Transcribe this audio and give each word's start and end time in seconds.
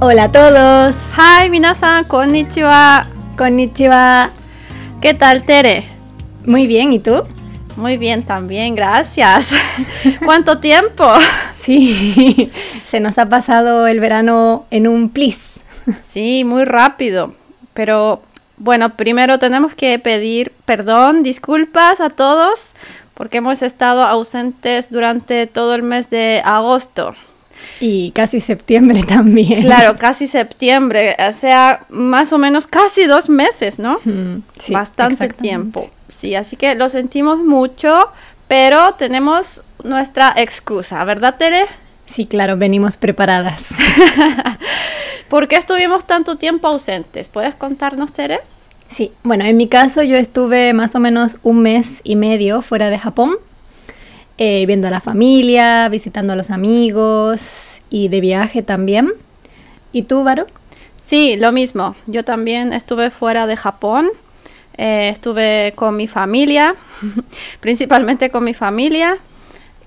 Hola 0.00 0.24
a 0.24 0.30
todos. 0.30 0.94
Hi, 1.16 1.50
minasan, 1.50 2.04
konnichiwa. 2.04 3.08
Konnichiwa. 3.36 4.30
¿Qué 5.00 5.12
tal, 5.12 5.42
Tere? 5.42 5.88
Muy 6.46 6.68
bien, 6.68 6.92
¿y 6.92 7.00
tú? 7.00 7.24
Muy 7.76 7.96
bien 7.96 8.22
también, 8.22 8.76
gracias. 8.76 9.50
¿Cuánto 10.24 10.60
tiempo? 10.60 11.04
Sí, 11.52 12.52
se 12.86 13.00
nos 13.00 13.18
ha 13.18 13.28
pasado 13.28 13.88
el 13.88 13.98
verano 13.98 14.66
en 14.70 14.86
un 14.86 15.08
plis. 15.08 15.40
Sí, 15.98 16.44
muy 16.44 16.64
rápido. 16.64 17.34
Pero 17.74 18.22
bueno, 18.56 18.90
primero 18.90 19.40
tenemos 19.40 19.74
que 19.74 19.98
pedir 19.98 20.52
perdón, 20.64 21.24
disculpas 21.24 22.00
a 22.00 22.10
todos, 22.10 22.76
porque 23.14 23.38
hemos 23.38 23.62
estado 23.62 24.04
ausentes 24.04 24.90
durante 24.90 25.48
todo 25.48 25.74
el 25.74 25.82
mes 25.82 26.08
de 26.08 26.40
agosto. 26.44 27.16
Y 27.80 28.10
casi 28.12 28.40
septiembre 28.40 29.02
también. 29.08 29.62
Claro, 29.62 29.96
casi 29.98 30.26
septiembre, 30.26 31.16
o 31.28 31.32
sea, 31.32 31.86
más 31.88 32.32
o 32.32 32.38
menos 32.38 32.66
casi 32.66 33.04
dos 33.04 33.28
meses, 33.28 33.78
¿no? 33.78 34.00
Mm, 34.04 34.42
sí, 34.60 34.72
Bastante 34.72 35.28
tiempo. 35.28 35.86
Sí, 36.08 36.34
así 36.34 36.56
que 36.56 36.74
lo 36.74 36.88
sentimos 36.88 37.38
mucho, 37.38 38.08
pero 38.48 38.94
tenemos 38.94 39.62
nuestra 39.84 40.32
excusa, 40.36 41.04
¿verdad, 41.04 41.36
Tere? 41.38 41.66
Sí, 42.06 42.26
claro, 42.26 42.56
venimos 42.56 42.96
preparadas. 42.96 43.66
¿Por 45.28 45.46
qué 45.46 45.56
estuvimos 45.56 46.06
tanto 46.06 46.36
tiempo 46.36 46.68
ausentes? 46.68 47.28
¿Puedes 47.28 47.54
contarnos, 47.54 48.12
Tere? 48.14 48.40
Sí, 48.88 49.12
bueno, 49.22 49.44
en 49.44 49.56
mi 49.58 49.68
caso 49.68 50.02
yo 50.02 50.16
estuve 50.16 50.72
más 50.72 50.94
o 50.94 50.98
menos 51.00 51.38
un 51.42 51.60
mes 51.60 52.00
y 52.04 52.16
medio 52.16 52.62
fuera 52.62 52.88
de 52.88 52.98
Japón, 52.98 53.36
eh, 54.38 54.64
viendo 54.66 54.88
a 54.88 54.90
la 54.90 55.00
familia, 55.00 55.88
visitando 55.88 56.32
a 56.32 56.36
los 56.36 56.50
amigos 56.50 57.80
y 57.90 58.08
de 58.08 58.20
viaje 58.20 58.62
también. 58.62 59.12
¿Y 59.92 60.02
tú, 60.02 60.22
Varo? 60.24 60.46
Sí, 61.00 61.36
lo 61.36 61.52
mismo. 61.52 61.96
Yo 62.06 62.24
también 62.24 62.72
estuve 62.72 63.10
fuera 63.10 63.46
de 63.46 63.56
Japón. 63.56 64.10
Eh, 64.76 65.08
estuve 65.08 65.72
con 65.74 65.96
mi 65.96 66.06
familia, 66.06 66.76
principalmente 67.60 68.30
con 68.30 68.44
mi 68.44 68.54
familia, 68.54 69.18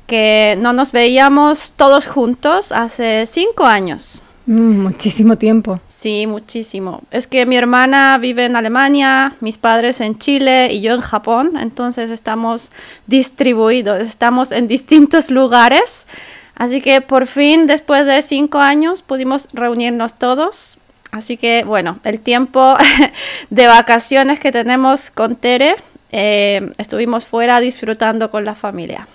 que 0.06 0.58
no 0.60 0.74
nos 0.74 0.92
veíamos 0.92 1.72
todos 1.78 2.08
juntos 2.08 2.74
hace 2.74 3.26
cinco 3.26 3.66
años. 3.66 4.22
Mm, 4.46 4.80
muchísimo 4.82 5.38
tiempo. 5.38 5.80
Sí, 5.86 6.26
muchísimo. 6.28 7.02
Es 7.12 7.28
que 7.28 7.46
mi 7.46 7.56
hermana 7.56 8.18
vive 8.18 8.46
en 8.46 8.56
Alemania, 8.56 9.36
mis 9.40 9.58
padres 9.58 10.02
en 10.02 10.18
Chile 10.18 10.74
y 10.74 10.82
yo 10.82 10.94
en 10.94 11.02
Japón, 11.02 11.54
entonces 11.60 12.10
estamos 12.10 12.72
distribuidos, 13.08 14.02
estamos 14.02 14.52
en 14.52 14.68
distintos 14.68 15.30
lugares. 15.30 16.08
Así 16.56 16.82
que 16.82 17.02
por 17.02 17.28
fin, 17.28 17.68
después 17.68 18.06
de 18.06 18.22
cinco 18.22 18.60
años, 18.60 19.02
pudimos 19.04 19.48
reunirnos 19.54 20.18
todos. 20.18 20.78
Así 21.12 21.38
que 21.38 21.64
bueno, 21.64 22.00
el 22.04 22.20
tiempo 22.20 22.76
de 23.50 23.68
vacaciones 23.68 24.40
que 24.40 24.52
tenemos 24.52 25.12
con 25.12 25.36
Tere, 25.36 25.76
eh, 26.12 26.72
estuvimos 26.78 27.26
fuera 27.26 27.60
disfrutando 27.62 28.32
con 28.32 28.44
la 28.46 28.56
familia. 28.56 29.08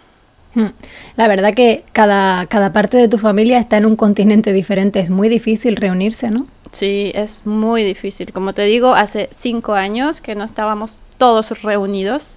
La 1.16 1.28
verdad 1.28 1.54
que 1.54 1.84
cada, 1.92 2.46
cada 2.46 2.72
parte 2.72 2.96
de 2.96 3.08
tu 3.08 3.18
familia 3.18 3.58
está 3.58 3.76
en 3.76 3.86
un 3.86 3.96
continente 3.96 4.52
diferente, 4.52 5.00
es 5.00 5.10
muy 5.10 5.28
difícil 5.28 5.76
reunirse, 5.76 6.30
¿no? 6.30 6.46
Sí, 6.72 7.12
es 7.14 7.42
muy 7.44 7.84
difícil. 7.84 8.32
Como 8.32 8.52
te 8.52 8.62
digo, 8.62 8.94
hace 8.94 9.28
cinco 9.32 9.74
años 9.74 10.20
que 10.20 10.34
no 10.34 10.44
estábamos 10.44 10.98
todos 11.18 11.62
reunidos. 11.62 12.36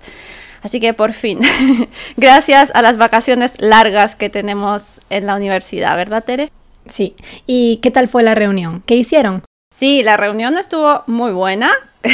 Así 0.62 0.80
que 0.80 0.94
por 0.94 1.14
fin, 1.14 1.40
gracias 2.18 2.72
a 2.74 2.82
las 2.82 2.98
vacaciones 2.98 3.54
largas 3.60 4.16
que 4.16 4.30
tenemos 4.30 5.02
en 5.10 5.26
la 5.26 5.36
universidad, 5.36 5.96
¿verdad, 5.96 6.24
Tere? 6.24 6.52
Sí. 6.86 7.16
¿Y 7.48 7.78
qué 7.78 7.92
tal 7.92 8.08
fue 8.08 8.24
la 8.24 8.36
reunión? 8.36 8.84
¿Qué 8.86 8.96
hicieron? 8.96 9.44
Sí, 9.74 10.04
la 10.04 10.18
reunión 10.18 10.58
estuvo 10.58 11.04
muy 11.08 11.32
buena. 11.32 11.72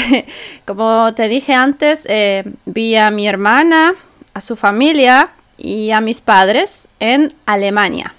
Como 0.65 1.13
te 1.15 1.27
dije 1.27 1.53
antes, 1.53 2.05
eh, 2.07 2.43
vi 2.65 2.95
a 2.95 3.09
mi 3.09 3.27
hermana, 3.27 3.95
a 4.33 4.41
su 4.41 4.55
familia 4.55 5.29
y 5.57 5.91
a 5.91 6.01
mis 6.01 6.21
padres 6.21 6.87
en 6.99 7.33
Alemania. 7.45 8.13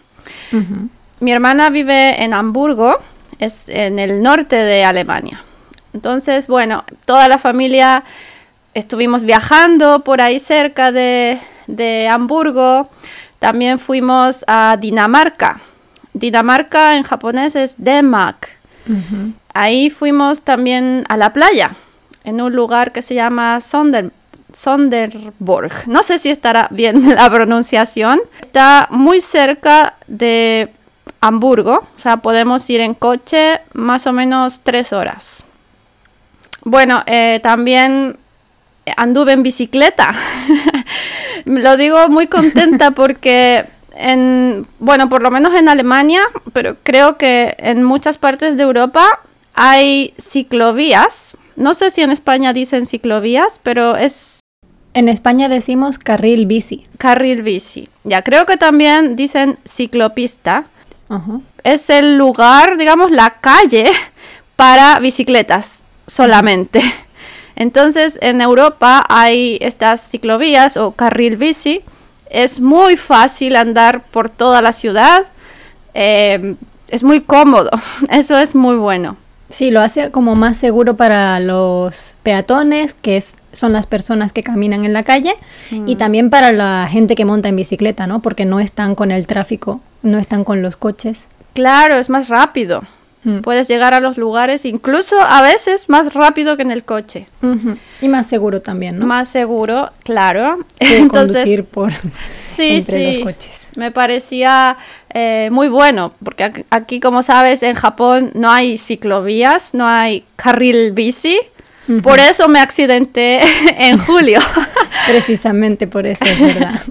Mi 1.20 1.32
hermana 1.32 1.70
vive 1.70 2.22
en 2.22 2.34
Hamburgo, 2.34 2.97
es 3.38 3.69
en 3.69 3.98
el 3.98 4.22
norte 4.22 4.56
de 4.56 4.84
Alemania. 4.84 5.42
Entonces, 5.92 6.46
bueno, 6.46 6.84
toda 7.04 7.28
la 7.28 7.38
familia 7.38 8.04
estuvimos 8.75 9.25
viajando 9.25 10.04
por 10.04 10.20
ahí 10.20 10.41
cerca 10.41 10.92
de, 10.92 11.38
de 11.66 12.08
Hamburgo. 12.08 12.91
También 13.38 13.78
fuimos 13.78 14.44
a 14.46 14.76
Dinamarca. 14.78 15.60
Dinamarca 16.12 16.96
en 16.96 17.02
japonés 17.02 17.56
es 17.56 17.75
Denmark. 17.78 18.48
Ahí 19.52 19.91
fuimos 19.91 20.42
también 20.42 21.04
a 21.08 21.16
la 21.16 21.32
playa, 21.32 21.75
en 22.25 22.41
un 22.41 22.54
lugar 22.54 22.92
que 22.92 23.02
se 23.02 23.14
llama 23.14 23.60
Sonder, 23.60 24.12
Sonderborg. 24.56 25.87
No 25.87 26.03
sé 26.03 26.19
si 26.19 26.31
estará 26.31 26.69
bien 26.71 27.11
la 27.15 27.28
pronunciación. 27.31 28.21
Está 28.41 28.89
muy 28.91 29.21
cerca 29.21 29.94
de 30.06 30.71
Hamburgo, 31.21 31.87
o 31.94 31.99
sea, 31.99 32.19
podemos 32.19 32.69
ir 32.71 32.81
en 32.81 32.94
coche 32.94 33.61
más 33.75 34.06
o 34.06 34.12
menos 34.12 34.61
tres 34.62 34.93
horas. 34.93 35.44
Bueno, 36.65 37.03
eh, 37.06 37.41
también 37.43 38.17
anduve 38.97 39.33
en 39.33 39.43
bicicleta. 39.43 40.15
Lo 41.44 41.77
digo 41.77 42.09
muy 42.09 42.27
contenta 42.27 42.91
porque 42.93 43.67
en, 43.94 44.67
bueno, 44.78 45.09
por 45.09 45.23
lo 45.23 45.31
menos 45.31 45.55
en 45.55 45.69
Alemania, 45.69 46.23
pero 46.53 46.77
creo 46.83 47.19
que 47.19 47.55
en 47.59 47.84
muchas 47.84 48.17
partes 48.19 48.56
de 48.56 48.62
Europa 48.62 49.21
hay 49.55 50.15
ciclovías. 50.19 51.37
No 51.56 51.75
sé 51.75 51.91
si 51.91 52.03
en 52.03 52.11
España 52.11 52.53
dicen 52.53 52.87
ciclovías, 52.87 53.61
pero 53.62 53.97
es 53.97 54.35
En 54.96 55.10
España 55.10 55.50
decimos 55.50 55.98
carril 55.98 56.46
bici. 56.46 56.86
carril 56.96 57.42
bici. 57.42 57.86
Ya, 58.04 58.22
creo 58.22 58.46
que 58.46 58.56
también 58.56 59.14
dicen 59.14 59.58
ciclopista. 59.66 60.64
Es 61.64 61.90
el 61.90 62.16
lugar, 62.16 62.78
digamos, 62.78 63.10
la 63.10 63.28
calle 63.42 63.84
para 64.56 64.98
bicicletas 64.98 65.84
solamente. 66.06 66.80
Entonces, 67.56 68.18
en 68.22 68.40
Europa 68.40 69.04
hay 69.10 69.58
estas 69.60 70.00
ciclovías 70.00 70.78
o 70.78 70.92
carril 70.92 71.36
bici. 71.36 71.82
Es 72.30 72.58
muy 72.58 72.96
fácil 72.96 73.56
andar 73.56 74.02
por 74.02 74.30
toda 74.30 74.62
la 74.62 74.72
ciudad. 74.72 75.26
Eh, 75.92 76.54
es 76.88 77.02
muy 77.02 77.20
cómodo. 77.20 77.68
Eso 78.08 78.38
es 78.38 78.54
muy 78.54 78.76
bueno. 78.76 79.18
Sí, 79.48 79.70
lo 79.70 79.80
hace 79.80 80.10
como 80.10 80.34
más 80.34 80.56
seguro 80.56 80.96
para 80.96 81.38
los 81.40 82.16
peatones, 82.22 82.94
que 82.94 83.16
es, 83.16 83.36
son 83.52 83.72
las 83.72 83.86
personas 83.86 84.32
que 84.32 84.42
caminan 84.42 84.84
en 84.84 84.92
la 84.92 85.04
calle, 85.04 85.34
y 85.70 85.96
también 85.96 86.30
para 86.30 86.52
la 86.52 86.88
gente 86.90 87.14
que 87.14 87.24
monta 87.24 87.48
en 87.48 87.56
bicicleta, 87.56 88.06
¿no? 88.06 88.20
Porque 88.20 88.44
no 88.44 88.60
están 88.60 88.94
con 88.94 89.10
el 89.10 89.26
tráfico, 89.26 89.80
no 90.02 90.18
están 90.18 90.44
con 90.44 90.62
los 90.62 90.76
coches. 90.76 91.28
Claro, 91.54 91.98
es 91.98 92.10
más 92.10 92.28
rápido. 92.28 92.82
Mm. 93.26 93.40
Puedes 93.40 93.66
llegar 93.66 93.92
a 93.92 93.98
los 93.98 94.18
lugares 94.18 94.64
incluso 94.64 95.16
a 95.20 95.42
veces 95.42 95.88
más 95.88 96.14
rápido 96.14 96.56
que 96.56 96.62
en 96.62 96.70
el 96.70 96.84
coche. 96.84 97.26
Y 98.00 98.06
más 98.06 98.26
seguro 98.26 98.62
también, 98.62 99.00
¿no? 99.00 99.06
Más 99.06 99.28
seguro, 99.28 99.90
claro. 100.04 100.64
que 100.78 101.08
conducir 101.08 101.64
por 101.64 101.92
sí, 102.56 102.76
entre 102.76 102.98
sí. 102.98 103.18
los 103.18 103.24
coches. 103.24 103.68
Me 103.74 103.90
parecía 103.90 104.76
eh, 105.19 105.49
muy 105.50 105.69
bueno, 105.69 106.12
porque 106.22 106.66
aquí, 106.69 107.00
como 107.00 107.22
sabes, 107.22 107.62
en 107.62 107.72
Japón 107.72 108.32
no 108.34 108.50
hay 108.50 108.77
ciclovías, 108.77 109.72
no 109.72 109.87
hay 109.87 110.27
carril 110.37 110.93
bici. 110.93 111.38
Por 112.03 112.19
eso 112.19 112.49
me 112.49 112.59
accidenté 112.59 113.41
en 113.78 113.97
julio. 113.97 114.41
Precisamente 115.06 115.87
por 115.87 116.06
eso 116.06 116.22
es 116.22 116.38
verdad. 116.38 116.81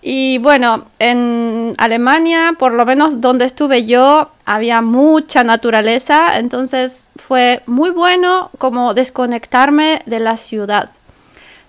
Y 0.00 0.38
bueno, 0.38 0.86
en 1.00 1.74
Alemania, 1.76 2.54
por 2.56 2.72
lo 2.72 2.86
menos 2.86 3.20
donde 3.20 3.44
estuve 3.46 3.84
yo, 3.84 4.30
había 4.46 4.80
mucha 4.80 5.42
naturaleza, 5.42 6.38
entonces 6.38 7.08
fue 7.16 7.62
muy 7.66 7.90
bueno 7.90 8.50
como 8.58 8.94
desconectarme 8.94 10.00
de 10.06 10.20
la 10.20 10.36
ciudad. 10.36 10.90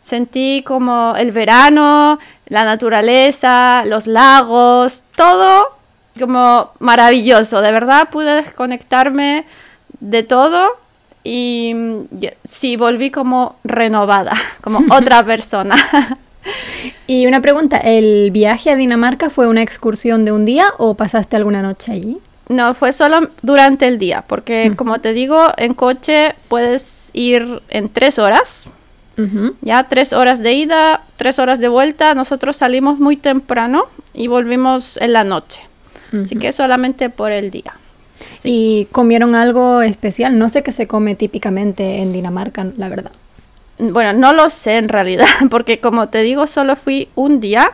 Sentí 0.09 0.63
como 0.65 1.15
el 1.15 1.31
verano, 1.31 2.17
la 2.47 2.63
naturaleza, 2.63 3.83
los 3.85 4.07
lagos, 4.07 5.03
todo 5.15 5.67
como 6.19 6.71
maravilloso. 6.79 7.61
De 7.61 7.71
verdad 7.71 8.09
pude 8.09 8.41
desconectarme 8.41 9.45
de 9.99 10.23
todo 10.23 10.77
y 11.23 11.73
mm, 11.75 12.01
sí 12.49 12.75
volví 12.75 13.11
como 13.11 13.57
renovada, 13.63 14.33
como 14.61 14.79
otra 14.95 15.23
persona. 15.23 15.75
Y 17.05 17.27
una 17.27 17.39
pregunta, 17.39 17.77
¿el 17.77 18.31
viaje 18.31 18.71
a 18.71 18.75
Dinamarca 18.75 19.29
fue 19.29 19.45
una 19.45 19.61
excursión 19.61 20.25
de 20.25 20.31
un 20.31 20.43
día 20.43 20.69
o 20.79 20.95
pasaste 20.95 21.35
alguna 21.35 21.61
noche 21.61 21.91
allí? 21.91 22.17
No, 22.47 22.73
fue 22.73 22.93
solo 22.93 23.29
durante 23.43 23.87
el 23.87 23.99
día, 23.99 24.23
porque 24.25 24.73
como 24.75 24.97
te 25.01 25.13
digo, 25.13 25.49
en 25.57 25.75
coche 25.75 26.33
puedes 26.47 27.11
ir 27.13 27.61
en 27.69 27.89
tres 27.89 28.17
horas, 28.17 28.65
Ya 29.61 29.83
tres 29.89 30.13
horas 30.13 30.39
de 30.39 30.53
ida, 30.53 31.01
tres 31.17 31.39
horas 31.39 31.59
de 31.59 31.67
vuelta. 31.67 32.13
Nosotros 32.15 32.57
salimos 32.57 32.99
muy 32.99 33.17
temprano 33.17 33.85
y 34.13 34.27
volvimos 34.27 34.97
en 34.97 35.13
la 35.13 35.23
noche, 35.23 35.61
así 36.09 36.35
Ujú. 36.35 36.39
que 36.39 36.53
solamente 36.53 37.09
por 37.09 37.31
el 37.31 37.51
día. 37.51 37.73
¿Y 38.43 38.85
comieron 38.91 39.35
algo 39.35 39.81
especial? 39.81 40.37
No 40.37 40.49
sé 40.49 40.63
qué 40.63 40.71
se 40.71 40.87
come 40.87 41.15
típicamente 41.15 41.97
en 42.01 42.13
Dinamarca, 42.13 42.65
la 42.77 42.89
verdad. 42.89 43.11
Bueno, 43.77 44.11
no 44.11 44.33
lo 44.33 44.49
sé 44.49 44.75
en 44.75 44.89
realidad, 44.89 45.27
porque 45.49 45.79
como 45.79 46.09
te 46.09 46.21
digo, 46.21 46.47
solo 46.47 46.75
fui 46.75 47.07
un 47.15 47.39
día 47.39 47.71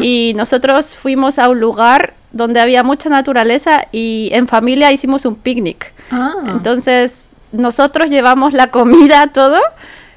y 0.00 0.32
nosotros 0.36 0.94
fuimos 0.94 1.38
a 1.38 1.48
un 1.48 1.58
lugar 1.58 2.14
donde 2.32 2.60
había 2.60 2.84
mucha 2.84 3.08
naturaleza 3.08 3.86
y 3.90 4.30
en 4.32 4.46
familia 4.46 4.92
hicimos 4.92 5.24
un 5.24 5.34
picnic. 5.34 5.92
Ah. 6.12 6.34
Entonces, 6.48 7.28
nosotros 7.50 8.10
llevamos 8.10 8.52
la 8.52 8.68
comida, 8.68 9.26
todo, 9.34 9.58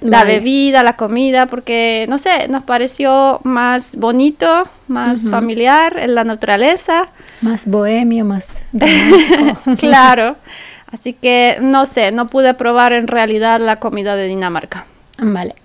la 0.03 0.19
Vale. 0.19 0.33
bebida, 0.35 0.83
la 0.83 0.95
comida, 0.97 1.45
porque, 1.47 2.05
no 2.09 2.17
sé, 2.17 2.47
nos 2.50 2.63
pareció 2.63 3.39
más 3.44 3.95
bonito, 3.95 4.67
más 4.88 5.21
familiar 5.29 5.97
en 5.97 6.13
la 6.15 6.23
naturaleza. 6.23 7.07
Más 7.41 7.65
bohemio, 7.67 8.25
más 8.25 8.47
claro. 9.79 10.35
Así 10.91 11.13
que, 11.13 11.57
no 11.61 11.85
sé, 11.85 12.11
no 12.11 12.27
pude 12.27 12.53
probar 12.53 12.94
en 12.94 13.07
realidad 13.07 13.59
la 13.59 13.77
comida 13.79 14.15
de 14.15 14.27
Dinamarca. 14.27 14.85
Vale. 15.17 15.55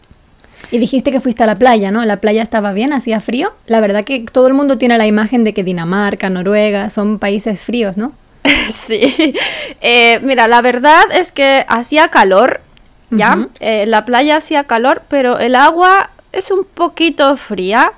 Y 0.71 0.79
dijiste 0.79 1.11
que 1.11 1.21
fuiste 1.21 1.43
a 1.43 1.47
la 1.47 1.55
playa, 1.55 1.91
¿no? 1.91 2.05
¿La 2.05 2.17
playa 2.19 2.43
estaba 2.43 2.73
bien? 2.73 2.93
¿Hacía 2.93 3.21
frío? 3.21 3.53
La 3.67 3.81
verdad 3.81 4.05
que 4.05 4.25
todo 4.33 4.47
el 4.49 4.55
mundo 4.55 4.79
tiene 4.79 4.99
la 4.99 5.07
imagen 5.07 5.45
de 5.45 5.53
que 5.55 5.65
Dinamarca, 5.65 6.31
Noruega 6.31 6.91
son 6.91 7.19
países 7.19 7.63
fríos, 7.63 7.97
¿no? 7.97 8.13
Sí, 8.87 9.35
Eh, 9.81 10.19
mira, 10.23 10.49
la 10.49 10.61
verdad 10.63 11.03
es 11.15 11.33
que 11.33 11.65
hacía 11.69 12.09
calor, 12.09 12.61
¿ya? 13.11 13.49
Eh, 13.61 13.85
la 13.87 14.05
playa 14.05 14.37
hacía 14.37 14.65
calor, 14.65 15.03
pero 15.09 15.39
el 15.39 15.55
agua 15.55 16.11
es 16.33 16.51
un 16.51 16.65
poquito 16.65 17.37
fría. 17.37 17.93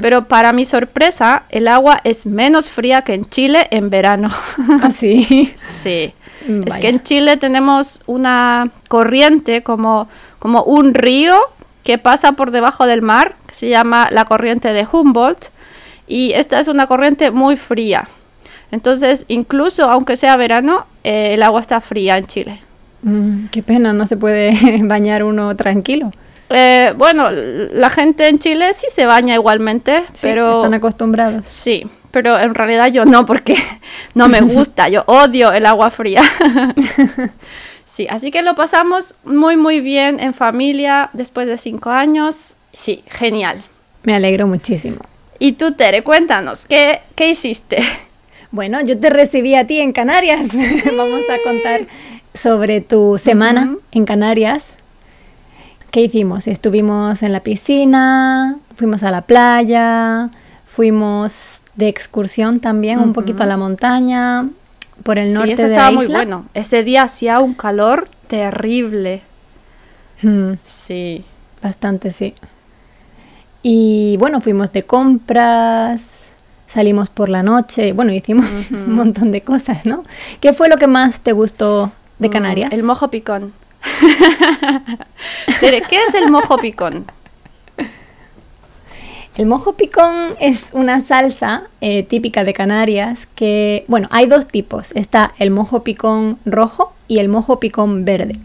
Pero 0.00 0.24
para 0.28 0.54
mi 0.54 0.64
sorpresa, 0.64 1.42
el 1.50 1.68
agua 1.68 2.00
es 2.02 2.24
menos 2.24 2.70
fría 2.70 3.02
que 3.02 3.12
en 3.12 3.28
Chile 3.28 3.66
en 3.70 3.90
verano. 3.90 4.30
Ah, 4.82 4.90
sí. 4.90 5.52
sí. 5.56 6.14
Mm, 6.46 6.60
Es 6.62 6.68
vaya. 6.70 6.80
que 6.80 6.88
en 6.88 7.02
Chile 7.02 7.36
tenemos 7.36 8.00
una 8.06 8.70
corriente 8.88 9.62
como, 9.62 10.08
como 10.38 10.62
un 10.62 10.94
río 10.94 11.36
que 11.84 11.98
pasa 11.98 12.32
por 12.32 12.50
debajo 12.50 12.86
del 12.86 13.02
mar, 13.02 13.34
que 13.46 13.54
se 13.54 13.68
llama 13.68 14.08
la 14.10 14.24
corriente 14.24 14.72
de 14.72 14.86
Humboldt. 14.90 15.50
Y 16.06 16.32
esta 16.32 16.60
es 16.60 16.68
una 16.68 16.86
corriente 16.86 17.30
muy 17.30 17.56
fría. 17.56 18.08
Entonces, 18.70 19.26
incluso 19.28 19.90
aunque 19.90 20.16
sea 20.16 20.36
verano, 20.36 20.86
eh, 21.04 21.34
el 21.34 21.42
agua 21.42 21.60
está 21.60 21.82
fría 21.82 22.16
en 22.16 22.26
Chile. 22.26 22.62
Mm, 23.02 23.46
qué 23.46 23.62
pena, 23.62 23.92
no 23.92 24.06
se 24.06 24.16
puede 24.16 24.52
bañar 24.82 25.24
uno 25.24 25.54
tranquilo. 25.56 26.10
Eh, 26.50 26.94
bueno, 26.96 27.28
la 27.30 27.90
gente 27.90 28.28
en 28.28 28.38
Chile 28.38 28.72
sí 28.74 28.86
se 28.90 29.04
baña 29.06 29.34
igualmente, 29.34 30.04
Sí, 30.14 30.20
pero... 30.22 30.56
están 30.56 30.74
acostumbrados. 30.74 31.46
Sí, 31.46 31.86
pero 32.10 32.38
en 32.38 32.54
realidad 32.54 32.90
yo 32.90 33.04
no, 33.04 33.26
porque 33.26 33.56
no 34.14 34.28
me 34.28 34.40
gusta, 34.40 34.88
yo 34.88 35.04
odio 35.06 35.52
el 35.52 35.66
agua 35.66 35.90
fría. 35.90 36.22
sí, 37.84 38.06
así 38.08 38.30
que 38.30 38.42
lo 38.42 38.54
pasamos 38.54 39.14
muy, 39.24 39.56
muy 39.56 39.80
bien 39.80 40.20
en 40.20 40.32
familia 40.32 41.10
después 41.12 41.46
de 41.46 41.58
cinco 41.58 41.90
años. 41.90 42.54
Sí, 42.72 43.04
genial. 43.08 43.58
Me 44.04 44.14
alegro 44.14 44.46
muchísimo. 44.46 44.98
Y 45.38 45.52
tú, 45.52 45.72
Tere, 45.72 46.02
cuéntanos, 46.02 46.66
¿qué, 46.66 47.00
qué 47.14 47.28
hiciste? 47.30 47.82
Bueno, 48.50 48.80
yo 48.80 48.98
te 48.98 49.10
recibí 49.10 49.54
a 49.54 49.66
ti 49.66 49.80
en 49.80 49.92
Canarias. 49.92 50.48
Vamos 50.96 51.20
a 51.28 51.42
contar 51.44 51.86
sobre 52.42 52.80
tu 52.80 53.18
semana 53.18 53.76
en 53.92 54.04
Canarias. 54.04 54.64
¿Qué 55.90 56.02
hicimos? 56.02 56.46
Estuvimos 56.46 57.22
en 57.22 57.32
la 57.32 57.40
piscina, 57.40 58.58
fuimos 58.76 59.02
a 59.02 59.10
la 59.10 59.22
playa, 59.22 60.30
fuimos 60.66 61.62
de 61.76 61.88
excursión 61.88 62.60
también 62.60 62.98
un 63.00 63.12
poquito 63.12 63.42
a 63.42 63.46
la 63.46 63.56
montaña, 63.56 64.48
por 65.02 65.18
el 65.18 65.28
sí, 65.28 65.34
norte 65.34 65.52
eso 65.54 65.62
de 65.62 65.68
estaba 65.68 65.90
la 65.90 65.96
muy 65.96 66.04
isla. 66.04 66.18
bueno. 66.18 66.44
Ese 66.54 66.82
día 66.84 67.02
hacía 67.04 67.40
un 67.40 67.54
calor 67.54 68.08
terrible. 68.26 69.22
Mm, 70.22 70.52
Sí. 70.62 71.24
bastante, 71.62 72.10
sí. 72.10 72.34
Y 73.62 74.16
bueno, 74.18 74.40
fuimos 74.40 74.72
de 74.72 74.84
compras, 74.84 76.28
salimos 76.66 77.08
por 77.10 77.28
la 77.28 77.42
noche, 77.42 77.92
bueno, 77.92 78.12
hicimos 78.12 78.46
un 78.70 78.92
montón 78.94 79.30
de 79.32 79.40
cosas, 79.40 79.86
¿no? 79.86 80.02
¿Qué 80.40 80.52
fue 80.52 80.68
lo 80.68 80.76
que 80.76 80.86
más 80.86 81.20
te 81.20 81.32
gustó 81.32 81.92
de 82.18 82.28
Mm, 82.28 82.32
Canarias? 82.32 82.72
El 82.72 82.82
mojo 82.82 83.08
picón. 83.08 83.52
¿qué 85.60 85.96
es 86.08 86.14
el 86.14 86.30
mojo 86.30 86.58
picón? 86.58 87.06
El 89.36 89.46
mojo 89.46 89.74
picón 89.74 90.34
es 90.40 90.70
una 90.72 91.00
salsa 91.00 91.62
eh, 91.80 92.02
típica 92.02 92.42
de 92.42 92.52
Canarias 92.52 93.28
que, 93.36 93.84
bueno, 93.86 94.08
hay 94.10 94.26
dos 94.26 94.48
tipos. 94.48 94.90
Está 94.96 95.32
el 95.38 95.52
mojo 95.52 95.84
picón 95.84 96.38
rojo 96.44 96.92
y 97.06 97.20
el 97.20 97.28
mojo 97.28 97.60
picón 97.60 98.04
verde. 98.04 98.40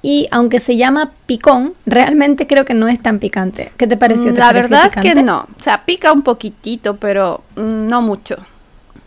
Y 0.00 0.28
aunque 0.30 0.60
se 0.60 0.78
llama 0.78 1.12
picón, 1.26 1.74
realmente 1.84 2.46
creo 2.46 2.64
que 2.64 2.72
no 2.72 2.88
es 2.88 3.02
tan 3.02 3.18
picante. 3.18 3.72
¿Qué 3.76 3.86
te 3.86 3.98
pareció? 3.98 4.32
¿Te 4.32 4.40
La 4.40 4.46
pareció 4.46 4.70
verdad 4.70 4.92
es 4.94 5.02
que 5.02 5.22
no. 5.22 5.46
O 5.58 5.62
sea, 5.62 5.84
pica 5.84 6.12
un 6.12 6.22
poquitito, 6.22 6.96
pero 6.96 7.42
mm, 7.56 7.88
no 7.88 8.00
mucho. 8.00 8.36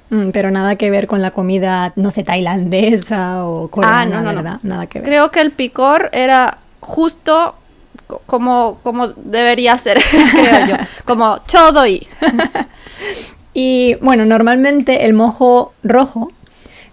Mm, 0.10 0.30
pero 0.32 0.52
nada 0.52 0.76
que 0.78 0.90
ver 0.90 1.08
con 1.08 1.22
la 1.22 1.32
comida, 1.32 1.92
no 1.96 2.12
sé, 2.12 2.24
tailandesa 2.24 3.46
o 3.46 3.68
coreana, 3.70 4.00
Ah, 4.02 4.06
no, 4.06 4.22
no, 4.24 4.32
no. 4.32 4.36
¿verdad? 4.44 4.60
Nada 4.64 4.86
que 4.88 5.00
ver. 5.00 5.08
Creo 5.10 5.32
que 5.32 5.42
el 5.42 5.52
picor 5.52 6.10
era 6.14 6.60
justo 6.80 7.56
co- 8.08 8.22
como, 8.26 8.80
como 8.84 9.08
debería 9.10 9.78
ser, 9.78 10.00
creo 10.32 10.68
yo. 10.68 10.76
Como 11.06 11.40
chodoy. 11.48 12.08
Y 13.54 13.96
bueno, 14.02 14.26
normalmente 14.26 15.06
el 15.06 15.14
mojo 15.14 15.74
rojo 15.82 16.32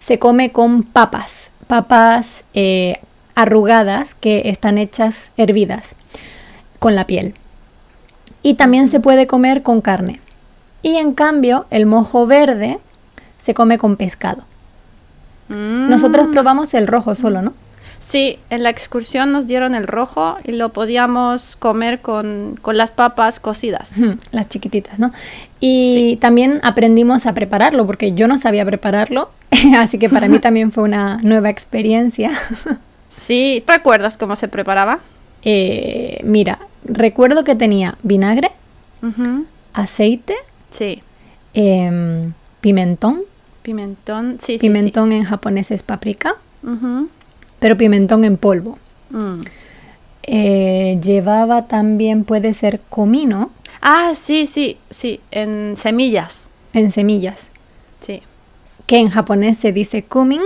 se 0.01 0.19
come 0.19 0.51
con 0.51 0.83
papas, 0.83 1.51
papas 1.67 2.45
eh, 2.55 3.01
arrugadas 3.35 4.15
que 4.15 4.49
están 4.49 4.79
hechas 4.79 5.31
hervidas 5.37 5.89
con 6.79 6.95
la 6.95 7.07
piel. 7.07 7.35
Y 8.43 8.55
también 8.55 8.89
se 8.89 8.99
puede 9.01 9.27
comer 9.27 9.63
con 9.63 9.83
carne. 9.83 10.21
Y 10.83 10.97
en 10.97 11.13
cambio, 11.13 11.67
el 11.71 11.85
mojo 11.87 12.27
verde 12.27 12.79
se 13.45 13.53
come 13.55 13.79
con 13.79 13.97
pescado. 13.97 14.43
Nosotros 15.49 16.29
Mm. 16.29 16.33
probamos 16.33 16.73
el 16.75 16.87
rojo 16.87 17.15
solo, 17.15 17.43
¿no? 17.43 17.53
Sí, 17.99 18.39
en 18.51 18.63
la 18.63 18.71
excursión 18.71 19.33
nos 19.33 19.47
dieron 19.47 19.75
el 19.75 19.87
rojo 19.87 20.37
y 20.45 20.53
lo 20.53 20.71
podíamos 20.71 21.57
comer 21.57 22.01
con, 22.01 22.59
con 22.61 22.77
las 22.77 22.91
papas 22.91 23.41
cocidas. 23.41 23.95
Las 24.31 24.49
chiquititas, 24.49 24.99
¿no? 24.99 25.11
Y 25.61 26.17
también 26.21 26.61
aprendimos 26.63 27.25
a 27.27 27.33
prepararlo, 27.35 27.87
porque 27.87 28.13
yo 28.13 28.29
no 28.29 28.37
sabía 28.39 28.65
prepararlo, 28.67 29.31
así 29.79 29.99
que 29.99 30.09
para 30.09 30.29
mí 30.29 30.39
también 30.41 30.71
fue 30.73 30.83
una 30.85 31.19
nueva 31.23 31.49
experiencia. 31.51 32.31
Sí, 33.11 33.63
¿recuerdas 33.67 34.17
cómo 34.19 34.37
se 34.37 34.49
preparaba? 34.49 34.99
Eh, 35.43 36.21
mira, 36.25 36.59
recuerdo 36.85 37.45
que 37.45 37.55
tenía 37.55 37.97
vinagre, 38.03 38.51
aceite, 39.73 40.35
Sí, 40.71 41.03
em, 41.55 42.33
pimentón. 42.61 43.21
Pimentón. 43.65 44.37
Sí, 44.39 44.47
sí, 44.47 44.53
sí. 44.53 44.59
Pimentón 44.61 45.11
en 45.13 45.25
japonés 45.25 45.71
es 45.73 45.83
paprika, 45.83 46.37
pero 47.59 47.77
pimentón 47.77 48.25
en 48.25 48.37
polvo. 48.37 48.79
mm. 49.11 49.41
Eh, 50.27 50.99
llevaba 51.03 51.67
también, 51.67 52.25
puede 52.25 52.55
ser 52.55 52.81
comino 52.89 53.51
Ah, 53.83 54.13
sí, 54.15 54.47
sí, 54.47 54.79
sí, 54.89 55.21
en 55.31 55.75
semillas. 55.77 56.49
en 56.73 56.91
semillas, 56.93 57.51
Sí. 58.07 58.23
que 58.87 58.97
en 59.01 59.11
japonés 59.11 59.59
se 59.59 59.73
dice 59.73 60.03
kumin. 60.05 60.41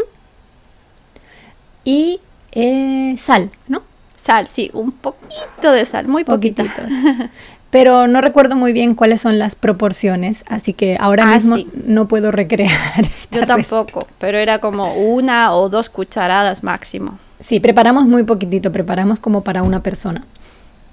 Y 1.84 2.18
eh, 2.52 3.14
sal, 3.18 3.50
¿no? 3.68 3.82
Sal, 4.16 4.48
sí, 4.48 4.70
un 4.74 4.90
poquito 4.90 5.70
de 5.70 5.86
sal, 5.86 6.08
muy 6.08 6.24
poquita. 6.24 6.64
Pero 7.70 8.06
no 8.06 8.20
recuerdo 8.22 8.56
muy 8.56 8.72
bien 8.72 8.94
cuáles 8.94 9.20
son 9.20 9.38
las 9.38 9.54
proporciones, 9.54 10.42
así 10.48 10.72
que 10.72 10.96
ahora 10.98 11.24
Ah, 11.26 11.34
mismo 11.34 11.56
sí. 11.56 11.68
no 11.86 12.08
puedo 12.08 12.30
recrear. 12.30 12.70
esta 12.98 13.02
Yo 13.02 13.08
receta. 13.40 13.46
tampoco, 13.46 14.06
pero 14.18 14.38
era 14.38 14.58
como 14.60 14.94
una 14.94 15.52
o 15.54 15.68
dos 15.68 15.90
cucharadas 15.90 16.62
máximo. 16.62 17.18
Sí, 17.40 17.60
preparamos 17.60 18.04
muy 18.06 18.22
poquitito, 18.24 18.72
preparamos 18.72 19.18
como 19.18 19.42
para 19.44 19.62
una 19.62 19.82
persona. 19.82 20.24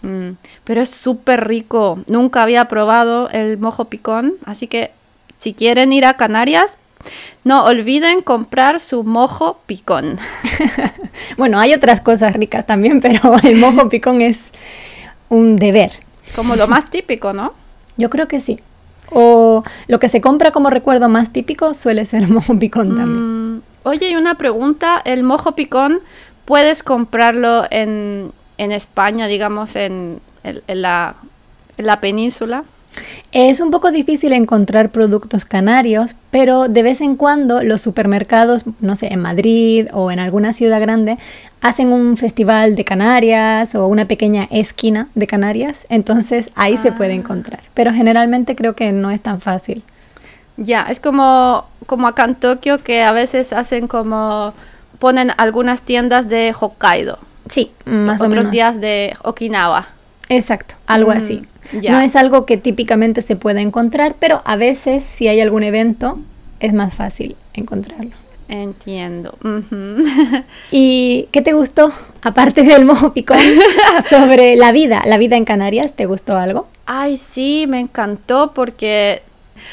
Mm, 0.02 0.32
Pero 0.66 0.82
es 0.82 0.90
súper 0.90 1.48
rico. 1.48 2.00
Nunca 2.08 2.44
había 2.44 2.66
probado 2.68 3.30
el 3.30 3.58
mojo 3.58 3.86
picón, 3.86 4.34
así 4.46 4.68
que 4.68 4.92
si 5.34 5.54
quieren 5.54 5.94
ir 5.94 6.06
a 6.06 6.16
Canarias, 6.18 6.78
no 7.44 7.64
olviden 7.66 8.22
comprar 8.22 8.80
su 8.82 9.04
mojo 9.04 9.60
picón. 9.66 10.18
Bueno, 11.38 11.60
hay 11.60 11.74
otras 11.74 12.02
cosas 12.02 12.34
ricas 12.36 12.66
también, 12.66 13.00
pero 13.02 13.20
el 13.44 13.56
mojo 13.58 13.88
picón 13.90 14.22
es 14.22 14.52
un 15.30 15.56
deber. 15.56 15.92
Como 16.36 16.56
lo 16.56 16.68
más 16.68 16.90
típico, 16.90 17.34
¿no? 17.34 17.54
Yo 17.98 18.10
creo 18.10 18.28
que 18.28 18.40
sí. 18.40 18.60
O 19.12 19.64
lo 19.88 20.00
que 20.00 20.10
se 20.10 20.20
compra 20.22 20.52
como 20.52 20.70
recuerdo 20.70 21.08
más 21.10 21.32
típico 21.32 21.74
suele 21.74 22.06
ser 22.06 22.28
mojo 22.30 22.58
picón 22.58 22.96
también. 22.96 23.56
Mm, 23.58 23.62
Oye, 23.84 24.10
y 24.10 24.16
una 24.16 24.36
pregunta, 24.36 25.02
¿el 25.06 25.22
mojo 25.24 25.52
picón 25.54 26.00
puedes 26.46 26.82
comprarlo 26.82 27.66
en, 27.70 28.32
en 28.58 28.72
España, 28.72 29.28
digamos, 29.28 29.76
en, 29.76 30.20
en- 30.44 30.62
en 30.68 30.82
la, 30.82 31.16
en 31.78 31.86
la 31.86 32.00
península? 32.02 32.64
Es 33.32 33.60
un 33.60 33.72
poco 33.72 33.92
difícil 33.92 34.32
encontrar 34.34 34.90
productos 34.92 35.44
canarios, 35.46 36.16
pero 36.32 36.68
de 36.70 36.84
vez 36.84 37.02
en 37.02 37.16
cuando 37.18 37.62
los 37.64 37.82
supermercados, 37.82 38.64
no 38.80 38.96
sé, 38.96 39.12
en 39.12 39.20
Madrid 39.22 39.88
o 39.94 40.12
en 40.12 40.20
alguna 40.20 40.54
ciudad 40.54 40.80
grande, 40.80 41.18
hacen 41.62 41.92
un 41.92 42.16
festival 42.16 42.76
de 42.76 42.86
Canarias 42.86 43.76
o 43.76 43.88
una 43.88 44.06
pequeña 44.06 44.48
esquina 44.52 45.10
de 45.16 45.28
Canarias, 45.28 45.86
entonces 45.90 46.50
ahí 46.56 46.78
se 46.78 46.92
puede 46.94 47.12
Ah. 47.12 47.16
encontrar. 47.16 47.60
Pero 47.74 47.92
generalmente 47.94 48.56
creo 48.56 48.76
que 48.76 48.92
no 48.92 49.12
es 49.12 49.22
tan 49.22 49.42
fácil. 49.42 49.84
Ya, 50.58 50.84
es 50.90 51.02
como, 51.02 51.66
como 51.86 52.08
acá 52.08 52.24
en 52.24 52.36
Tokio 52.36 52.78
que 52.78 53.04
a 53.04 53.12
veces 53.12 53.52
hacen 53.52 53.88
como 53.88 54.54
ponen 55.00 55.32
algunas 55.38 55.82
tiendas 55.84 56.30
de 56.30 56.54
Hokkaido, 56.58 57.20
Sí, 57.50 57.72
más 57.86 58.22
o 58.22 58.26
otros 58.26 58.38
menos. 58.46 58.52
días 58.54 58.80
de 58.80 59.14
Okinawa. 59.24 59.88
Exacto, 60.30 60.76
algo 60.88 61.12
Mm, 61.14 61.18
así. 61.18 61.46
Ya. 61.74 61.92
No 61.92 62.02
es 62.02 62.16
algo 62.16 62.46
que 62.46 62.58
típicamente 62.58 63.22
se 63.22 63.36
pueda 63.36 63.62
encontrar, 63.62 64.16
pero 64.20 64.42
a 64.46 64.56
veces 64.56 65.04
si 65.04 65.28
hay 65.28 65.42
algún 65.42 65.64
evento 65.64 66.20
es 66.60 66.74
más 66.74 66.94
fácil 66.94 67.36
encontrarlo. 67.54 68.12
Entiendo. 68.48 69.38
¿Y 70.72 71.28
qué 71.32 71.42
te 71.42 71.54
gustó, 71.54 71.92
aparte 72.22 72.62
del 72.62 72.86
mojo 72.86 73.12
picón, 73.14 73.40
sobre 74.10 74.56
la 74.56 74.72
vida, 74.72 75.02
la 75.06 75.18
vida 75.18 75.36
en 75.36 75.46
Canarias? 75.46 75.94
¿Te 75.94 76.06
gustó 76.06 76.38
algo? 76.38 76.68
Ay, 76.86 77.18
sí, 77.18 77.66
me 77.68 77.80
encantó 77.80 78.52
porque 78.54 79.24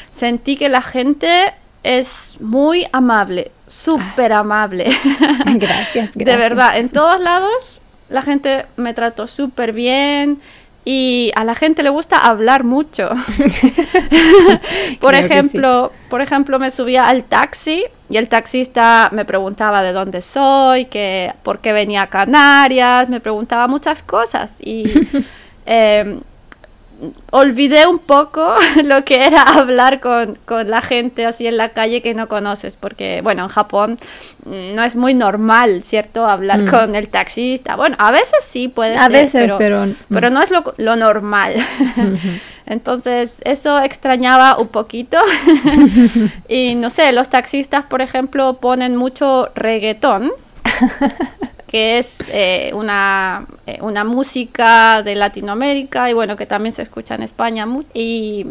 sentí 0.09 0.55
que 0.55 0.69
la 0.69 0.81
gente 0.81 1.53
es 1.83 2.37
muy 2.39 2.87
amable, 2.91 3.51
súper 3.67 4.33
amable. 4.33 4.85
Gracias, 4.85 6.11
gracias. 6.15 6.15
De 6.15 6.37
verdad, 6.37 6.77
en 6.79 6.89
todos 6.89 7.19
lados 7.19 7.79
la 8.09 8.21
gente 8.21 8.65
me 8.75 8.93
trató 8.93 9.27
súper 9.27 9.73
bien 9.73 10.39
y 10.85 11.31
a 11.35 11.43
la 11.43 11.55
gente 11.55 11.81
le 11.83 11.89
gusta 11.89 12.17
hablar 12.17 12.63
mucho. 12.63 13.09
por 14.99 15.13
Creo 15.13 15.25
ejemplo, 15.25 15.91
por 16.09 16.21
ejemplo, 16.21 16.59
me 16.59 16.71
subía 16.71 17.07
al 17.07 17.23
taxi 17.23 17.85
y 18.09 18.17
el 18.17 18.27
taxista 18.27 19.09
me 19.11 19.23
preguntaba 19.25 19.81
de 19.81 19.93
dónde 19.93 20.21
soy, 20.21 20.85
que 20.85 21.33
por 21.43 21.59
qué 21.59 21.71
venía 21.71 22.03
a 22.03 22.07
Canarias, 22.07 23.07
me 23.09 23.21
preguntaba 23.21 23.67
muchas 23.67 24.03
cosas 24.03 24.51
y 24.59 24.83
eh, 25.65 26.19
olvidé 27.31 27.87
un 27.87 27.99
poco 27.99 28.47
lo 28.83 29.03
que 29.05 29.25
era 29.25 29.41
hablar 29.41 29.99
con, 29.99 30.37
con 30.45 30.69
la 30.69 30.81
gente 30.81 31.25
así 31.25 31.47
en 31.47 31.57
la 31.57 31.69
calle 31.69 32.01
que 32.01 32.13
no 32.13 32.27
conoces, 32.27 32.75
porque 32.75 33.21
bueno, 33.23 33.43
en 33.43 33.49
Japón 33.49 33.99
mm, 34.45 34.75
no 34.75 34.83
es 34.83 34.95
muy 34.95 35.13
normal, 35.13 35.83
¿cierto? 35.83 36.25
Hablar 36.27 36.59
Mm. 36.61 36.67
con 36.69 36.95
el 36.95 37.07
taxista. 37.09 37.75
Bueno, 37.75 37.95
a 37.99 38.11
veces 38.11 38.43
sí 38.43 38.67
puede 38.67 38.95
A 38.95 39.03
ser, 39.03 39.11
veces, 39.11 39.31
pero, 39.41 39.57
pero- 39.57 39.85
pero 40.09 40.29
no 40.29 40.41
es 40.41 40.51
lo, 40.51 40.73
lo 40.77 40.95
normal. 40.95 41.55
Entonces, 42.65 43.35
eso 43.43 43.77
extrañaba 43.81 44.57
un 44.57 44.69
poquito. 44.69 45.17
y 46.47 46.75
no 46.75 46.89
sé, 46.89 47.11
los 47.11 47.29
taxistas, 47.29 47.83
por 47.85 48.01
ejemplo, 48.01 48.53
ponen 48.61 48.95
mucho 48.95 49.49
reggaetón, 49.55 50.31
que 51.73 51.97
es 51.97 52.19
eh, 52.31 52.71
una, 52.75 53.47
eh, 53.65 53.79
una 53.81 54.03
música 54.03 55.01
de 55.01 55.15
Latinoamérica 55.15 56.07
y 56.07 56.13
bueno, 56.13 56.37
que 56.37 56.45
también 56.45 56.71
se 56.71 56.83
escucha 56.83 57.15
en 57.15 57.23
España. 57.23 57.67
Y 57.95 58.45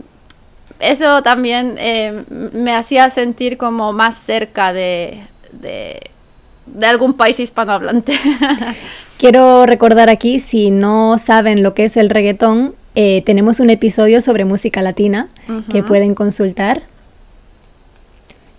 eso 0.81 1.23
también 1.23 1.77
eh, 1.79 2.25
me 2.53 2.75
hacía 2.75 3.11
sentir 3.11 3.59
como 3.59 3.93
más 3.93 4.19
cerca 4.19 4.73
de, 4.73 5.23
de, 5.53 6.01
de 6.67 6.87
algún 6.87 7.15
país 7.15 7.39
hispanohablante. 7.39 8.19
Quiero 9.19 9.67
recordar 9.67 10.11
aquí, 10.11 10.41
si 10.41 10.73
no 10.73 11.17
saben 11.17 11.63
lo 11.63 11.75
que 11.75 11.85
es 11.85 11.97
el 11.97 12.11
reggaetón, 12.11 12.75
eh, 12.97 13.23
tenemos 13.25 13.61
un 13.61 13.71
episodio 13.71 14.21
sobre 14.21 14.45
música 14.45 14.83
latina 14.83 15.29
que 15.71 15.85
pueden 15.85 16.17
consultar. 16.17 16.83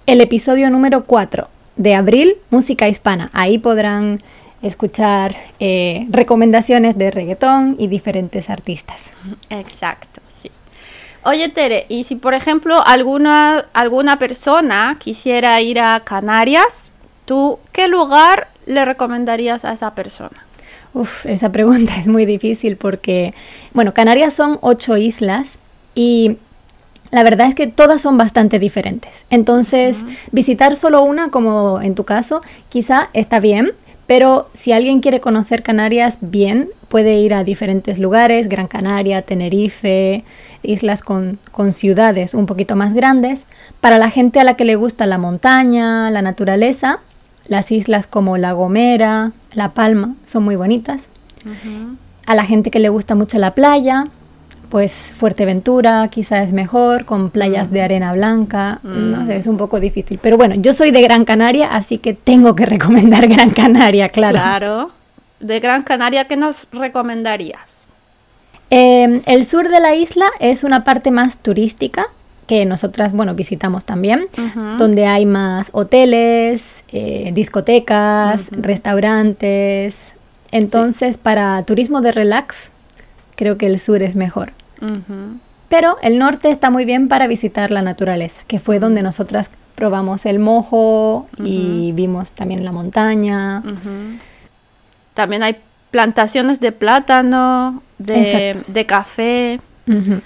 El 0.05 0.21
episodio 0.21 0.69
número 0.69 1.03
4 1.03 1.49
de 1.75 1.95
abril, 1.95 2.35
música 2.49 2.87
hispana. 2.87 3.29
Ahí 3.33 3.57
podrán 3.57 4.21
escuchar 4.63 5.35
eh, 5.59 6.07
recomendaciones 6.09 6.97
de 6.97 7.11
reggaetón 7.11 7.75
y 7.77 7.87
diferentes 7.87 8.49
artistas. 8.49 9.03
Exacto, 9.49 10.21
sí. 10.29 10.49
Oye, 11.25 11.49
Tere, 11.49 11.85
y 11.89 12.05
si 12.05 12.15
por 12.15 12.33
ejemplo 12.33 12.81
alguna, 12.83 13.65
alguna 13.73 14.17
persona 14.17 14.97
quisiera 14.99 15.61
ir 15.61 15.79
a 15.79 15.99
Canarias, 15.99 16.91
¿tú 17.25 17.59
qué 17.71 17.87
lugar 17.87 18.47
le 18.65 18.83
recomendarías 18.85 19.65
a 19.65 19.73
esa 19.73 19.93
persona? 19.93 20.45
Uf, 20.93 21.25
esa 21.25 21.51
pregunta 21.51 21.95
es 21.99 22.07
muy 22.07 22.25
difícil 22.25 22.77
porque, 22.77 23.33
bueno, 23.73 23.93
Canarias 23.93 24.33
son 24.33 24.57
ocho 24.61 24.97
islas 24.97 25.59
y 25.93 26.37
la 27.11 27.21
verdad 27.21 27.47
es 27.47 27.53
que 27.53 27.67
todas 27.67 28.01
son 28.01 28.17
bastante 28.17 28.57
diferentes. 28.57 29.25
Entonces, 29.29 29.97
visitar 30.31 30.75
solo 30.75 31.03
una, 31.03 31.29
como 31.29 31.79
en 31.79 31.93
tu 31.93 32.05
caso, 32.05 32.41
quizá 32.69 33.09
está 33.13 33.39
bien, 33.39 33.73
pero 34.13 34.47
si 34.53 34.73
alguien 34.73 34.99
quiere 34.99 35.19
conocer 35.19 35.63
Canarias 35.63 36.19
bien, 36.21 36.69
puede 36.87 37.17
ir 37.17 37.33
a 37.33 37.43
diferentes 37.43 37.97
lugares, 37.97 38.47
Gran 38.47 38.67
Canaria, 38.67 39.23
Tenerife, 39.23 40.23
islas 40.61 41.01
con, 41.01 41.39
con 41.51 41.73
ciudades 41.73 42.35
un 42.35 42.45
poquito 42.45 42.75
más 42.75 42.93
grandes. 42.93 43.41
Para 43.81 43.97
la 43.97 44.11
gente 44.11 44.39
a 44.39 44.43
la 44.43 44.53
que 44.53 44.65
le 44.65 44.75
gusta 44.75 45.07
la 45.07 45.17
montaña, 45.17 46.11
la 46.11 46.21
naturaleza, 46.21 46.99
las 47.47 47.71
islas 47.71 48.05
como 48.05 48.37
La 48.37 48.51
Gomera, 48.51 49.31
La 49.51 49.73
Palma 49.73 50.13
son 50.25 50.43
muy 50.43 50.57
bonitas. 50.57 51.09
A 52.27 52.35
la 52.35 52.45
gente 52.45 52.69
que 52.69 52.79
le 52.79 52.89
gusta 52.89 53.15
mucho 53.15 53.39
la 53.39 53.55
playa, 53.55 54.09
pues 54.73 54.91
Fuerteventura 54.91 56.07
quizá 56.07 56.41
es 56.41 56.51
mejor, 56.51 57.05
con 57.05 57.29
playas 57.29 57.69
de 57.69 57.83
arena 57.83 58.11
blanca, 58.11 58.79
no 58.81 59.23
sé, 59.23 59.35
es 59.35 59.45
un 59.45 59.55
poco 59.55 59.79
difícil. 59.79 60.17
Pero 60.19 60.35
bueno, 60.35 60.55
yo 60.55 60.73
soy 60.73 60.89
de 60.89 60.99
Gran 60.99 61.25
Canaria, 61.25 61.67
así 61.67 61.99
que 61.99 62.15
tengo 62.15 62.55
que 62.55 62.65
recomendar 62.75 63.27
Gran 63.27 63.51
Canaria, 63.51 64.09
claro. 64.09 64.39
Claro. 64.39 64.91
De 65.39 65.59
Gran 65.59 65.83
Canaria, 65.83 66.25
¿qué 66.25 66.37
nos 66.37 66.67
recomendarías? 66.71 67.87
Eh, 68.71 69.21
el 69.27 69.45
sur 69.45 69.69
de 69.69 69.79
la 69.79 69.93
isla 69.93 70.25
es 70.39 70.63
una 70.63 70.83
parte 70.83 71.11
más 71.11 71.37
turística 71.37 72.07
que 72.47 72.65
nosotras, 72.65 73.13
bueno, 73.13 73.35
visitamos 73.35 73.85
también, 73.85 74.25
donde 74.79 75.05
hay 75.05 75.27
más 75.27 75.69
hoteles, 75.73 76.83
eh, 76.87 77.29
discotecas, 77.31 78.47
restaurantes. 78.49 80.13
Entonces, 80.49 81.19
para 81.19 81.61
turismo 81.61 82.01
de 82.01 82.11
relax, 82.11 82.71
creo 83.35 83.59
que 83.59 83.67
el 83.67 83.79
sur 83.79 84.01
es 84.01 84.15
mejor. 84.15 84.51
Pero 85.69 85.97
el 86.01 86.19
norte 86.19 86.51
está 86.51 86.69
muy 86.69 86.85
bien 86.85 87.07
para 87.07 87.27
visitar 87.27 87.71
la 87.71 87.81
naturaleza, 87.81 88.43
que 88.47 88.59
fue 88.59 88.79
donde 88.79 89.01
nosotras 89.01 89.49
probamos 89.75 90.25
el 90.25 90.39
mojo 90.39 91.27
y 91.37 91.91
vimos 91.93 92.31
también 92.31 92.63
la 92.63 92.71
montaña. 92.71 93.63
También 95.13 95.43
hay 95.43 95.57
plantaciones 95.91 96.59
de 96.59 96.71
plátano, 96.71 97.81
de, 97.97 98.85
café, 98.87 99.59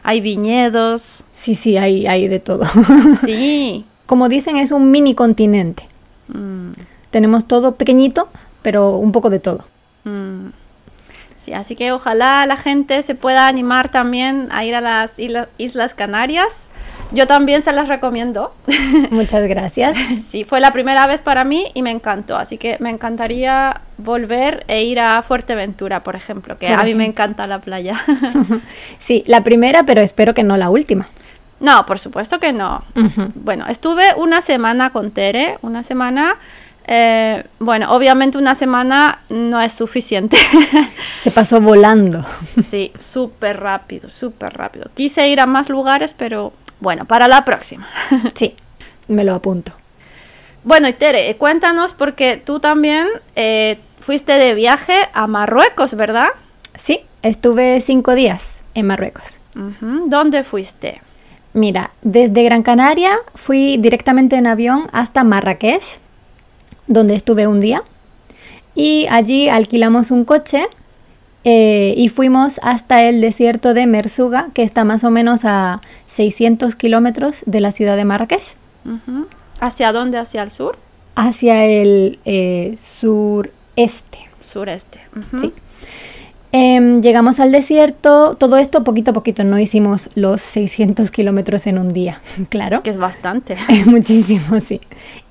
hay 0.03 0.21
viñedos. 0.21 1.23
Sí, 1.33 1.55
sí, 1.55 1.77
hay, 1.77 2.07
hay 2.07 2.27
de 2.27 2.39
todo. 2.39 2.65
Sí. 3.25 3.85
Como 4.05 4.29
dicen, 4.29 4.55
es 4.57 4.71
un 4.71 4.89
mini 4.89 5.13
continente. 5.13 5.83
Mm, 6.29 6.71
Tenemos 7.09 7.45
todo 7.45 7.75
pequeñito, 7.75 8.29
pero 8.61 8.95
un 8.97 9.11
poco 9.11 9.29
de 9.29 9.39
todo. 9.39 9.65
mm. 10.05 10.47
Sí, 11.47 11.53
así 11.53 11.77
que 11.77 11.93
ojalá 11.93 12.45
la 12.45 12.57
gente 12.57 13.01
se 13.03 13.15
pueda 13.15 13.47
animar 13.47 13.87
también 13.89 14.49
a 14.51 14.65
ir 14.65 14.75
a 14.75 14.81
las 14.81 15.17
isla- 15.17 15.47
Islas 15.57 15.93
Canarias. 15.93 16.67
Yo 17.13 17.25
también 17.25 17.61
se 17.63 17.71
las 17.71 17.87
recomiendo. 17.87 18.53
Muchas 19.11 19.47
gracias. 19.47 19.95
Sí, 20.29 20.43
fue 20.43 20.59
la 20.59 20.71
primera 20.71 21.07
vez 21.07 21.21
para 21.21 21.45
mí 21.45 21.67
y 21.73 21.83
me 21.83 21.91
encantó. 21.91 22.35
Así 22.35 22.57
que 22.57 22.75
me 22.81 22.89
encantaría 22.89 23.79
volver 23.97 24.65
e 24.67 24.83
ir 24.83 24.99
a 24.99 25.21
Fuerteventura, 25.21 26.03
por 26.03 26.17
ejemplo, 26.17 26.57
que 26.57 26.67
Por 26.67 26.81
a 26.81 26.83
mí 26.83 26.95
me 26.95 27.05
encanta 27.05 27.47
la 27.47 27.59
playa. 27.61 27.95
Sí, 28.99 29.23
la 29.25 29.41
primera, 29.45 29.83
pero 29.83 30.01
espero 30.01 30.33
que 30.33 30.43
no 30.43 30.57
la 30.57 30.69
última. 30.69 31.07
no, 31.61 31.85
por 31.85 31.97
supuesto 31.97 32.39
que 32.41 32.51
no. 32.51 32.83
Bueno, 33.35 33.67
estuve 33.69 34.03
una 34.17 34.41
semana 34.41 34.89
con 34.89 35.11
Tere, 35.11 35.59
una 35.61 35.83
semana. 35.83 36.35
Eh, 36.87 37.43
bueno, 37.59 37.93
obviamente 37.93 38.37
una 38.37 38.55
semana 38.55 39.19
no 39.29 39.59
es 39.61 39.73
suficiente. 39.73 40.37
Se 41.17 41.31
pasó 41.31 41.59
volando. 41.61 42.25
sí, 42.69 42.91
súper 42.99 43.59
rápido, 43.59 44.09
súper 44.09 44.53
rápido. 44.53 44.89
Quise 44.95 45.27
ir 45.27 45.39
a 45.41 45.45
más 45.45 45.69
lugares, 45.69 46.13
pero 46.17 46.53
bueno, 46.79 47.05
para 47.05 47.27
la 47.27 47.43
próxima. 47.45 47.87
Sí, 48.35 48.55
me 49.07 49.23
lo 49.23 49.35
apunto. 49.35 49.71
bueno, 50.63 50.87
y 50.87 50.93
Tere, 50.93 51.29
eh, 51.29 51.35
cuéntanos 51.37 51.93
porque 51.93 52.37
tú 52.37 52.59
también 52.59 53.07
eh, 53.35 53.79
fuiste 53.99 54.33
de 54.37 54.53
viaje 54.53 54.93
a 55.13 55.27
Marruecos, 55.27 55.95
¿verdad? 55.95 56.29
Sí, 56.75 57.01
estuve 57.21 57.79
cinco 57.81 58.15
días 58.15 58.61
en 58.75 58.87
Marruecos. 58.87 59.39
¿Dónde 59.81 60.43
fuiste? 60.43 61.01
Mira, 61.53 61.89
desde 62.03 62.43
Gran 62.43 62.61
Canaria 62.61 63.17
fui 63.33 63.77
directamente 63.77 64.35
en 64.35 64.45
avión 64.45 64.87
hasta 64.93 65.23
Marrakech, 65.23 65.99
donde 66.87 67.15
estuve 67.15 67.47
un 67.47 67.59
día. 67.59 67.83
Y 68.75 69.07
allí 69.09 69.49
alquilamos 69.49 70.11
un 70.11 70.23
coche 70.23 70.67
eh, 71.43 71.93
y 71.95 72.09
fuimos 72.09 72.59
hasta 72.61 73.03
el 73.03 73.21
desierto 73.21 73.73
de 73.73 73.87
Mersuga, 73.87 74.49
que 74.53 74.63
está 74.63 74.83
más 74.83 75.03
o 75.03 75.09
menos 75.09 75.45
a 75.45 75.81
600 76.07 76.75
kilómetros 76.75 77.43
de 77.45 77.61
la 77.61 77.71
ciudad 77.71 77.95
de 77.95 78.05
Marrakech. 78.05 78.55
¿Hacia 79.59 79.91
dónde? 79.91 80.17
¿Hacia 80.17 80.43
el 80.43 80.51
sur? 80.51 80.77
Hacia 81.15 81.65
el 81.65 82.19
eh, 82.25 82.75
sureste. 82.77 84.19
Sureste. 84.41 84.99
Sí. 85.39 85.53
Em, 86.53 87.01
llegamos 87.01 87.41
al 87.41 87.51
desierto, 87.51 88.35
todo 88.35 88.57
esto 88.57 88.85
poquito 88.85 89.11
a 89.11 89.13
poquito, 89.13 89.43
no 89.43 89.59
hicimos 89.59 90.09
los 90.15 90.41
600 90.41 91.11
kilómetros 91.11 91.67
en 91.67 91.77
un 91.77 91.91
día, 91.91 92.21
claro. 92.49 92.81
Que 92.83 92.89
es 92.89 92.97
bastante. 92.97 93.57
Muchísimo, 93.85 94.61
sí. 94.61 94.79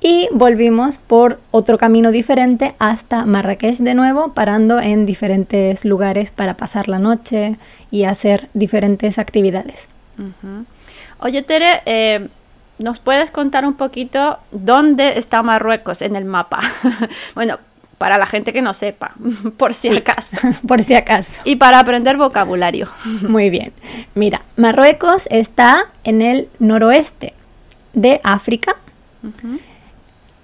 Y 0.00 0.28
volvimos 0.32 0.98
por 0.98 1.40
otro 1.52 1.78
camino 1.78 2.10
diferente 2.10 2.74
hasta 2.78 3.24
Marrakech 3.24 3.78
de 3.78 3.94
nuevo, 3.94 4.34
parando 4.34 4.78
en 4.78 5.06
diferentes 5.06 5.84
lugares 5.86 6.30
para 6.30 6.54
pasar 6.54 6.88
la 6.88 6.98
noche 6.98 7.56
y 7.90 8.04
hacer 8.04 8.48
diferentes 8.52 9.18
actividades. 9.18 9.88
Oye, 11.18 11.42
Tere, 11.42 11.82
eh, 11.86 12.28
¿nos 12.78 12.98
puedes 12.98 13.30
contar 13.30 13.64
un 13.64 13.74
poquito 13.74 14.38
dónde 14.50 15.18
está 15.18 15.42
Marruecos 15.42 16.02
en 16.02 16.14
el 16.14 16.26
mapa? 16.26 16.60
bueno, 17.34 17.58
para 17.98 18.18
la 18.18 18.26
gente 18.26 18.52
que 18.52 18.62
no 18.62 18.74
sepa, 18.74 19.12
por 19.56 19.74
si 19.74 19.88
acaso. 19.88 20.36
Por 20.68 20.82
si 20.82 20.94
acaso. 20.94 21.32
Y 21.44 21.56
para 21.56 21.78
aprender 21.78 22.16
vocabulario. 22.16 22.88
Muy 23.28 23.50
bien. 23.50 23.72
Mira, 24.14 24.42
Marruecos 24.56 25.24
está 25.30 25.86
en 26.04 26.22
el 26.22 26.48
noroeste 26.58 27.34
de 27.92 28.20
África. 28.22 28.76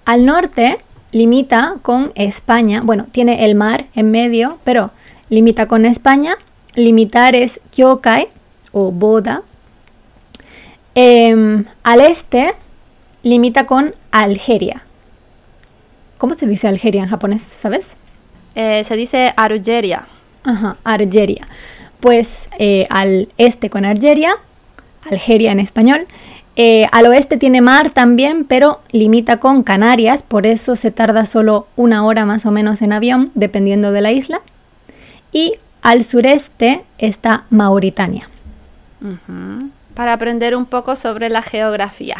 Al 0.04 0.24
norte 0.24 0.78
limita 1.12 1.76
con 1.82 2.12
España. 2.14 2.80
Bueno, 2.82 3.06
tiene 3.10 3.44
el 3.44 3.54
mar 3.54 3.84
en 3.94 4.10
medio, 4.10 4.58
pero 4.64 4.90
limita 5.28 5.68
con 5.68 5.84
España. 5.84 6.36
Limitar 6.74 7.36
es 7.36 7.60
Kyokai 7.70 8.28
o 8.72 8.90
Boda. 8.90 9.42
Em, 10.94 11.64
al 11.84 12.00
este 12.00 12.54
limita 13.22 13.66
con 13.66 13.94
Algeria. 14.10 14.82
¿Cómo 16.22 16.34
se 16.34 16.46
dice 16.46 16.68
Algeria 16.68 17.02
en 17.02 17.08
japonés? 17.08 17.42
¿Sabes? 17.42 17.96
Eh, 18.54 18.84
se 18.84 18.94
dice 18.94 19.34
Argelia. 19.36 20.06
Ajá, 20.44 20.76
Argeria. 20.84 21.48
Pues 21.98 22.48
eh, 22.60 22.86
al 22.90 23.28
este 23.38 23.70
con 23.70 23.84
Argeria, 23.84 24.36
Algeria 25.10 25.50
en 25.50 25.58
español. 25.58 26.06
Eh, 26.54 26.86
al 26.92 27.06
oeste 27.06 27.38
tiene 27.38 27.60
mar 27.60 27.90
también, 27.90 28.44
pero 28.44 28.82
limita 28.92 29.38
con 29.38 29.64
Canarias, 29.64 30.22
por 30.22 30.46
eso 30.46 30.76
se 30.76 30.92
tarda 30.92 31.26
solo 31.26 31.66
una 31.74 32.04
hora 32.04 32.24
más 32.24 32.46
o 32.46 32.52
menos 32.52 32.82
en 32.82 32.92
avión, 32.92 33.32
dependiendo 33.34 33.90
de 33.90 34.02
la 34.02 34.12
isla. 34.12 34.42
Y 35.32 35.54
al 35.82 36.04
sureste 36.04 36.84
está 36.98 37.46
Mauritania. 37.50 38.28
Para 39.96 40.12
aprender 40.12 40.54
un 40.54 40.66
poco 40.66 40.94
sobre 40.94 41.30
la 41.30 41.42
geografía. 41.42 42.16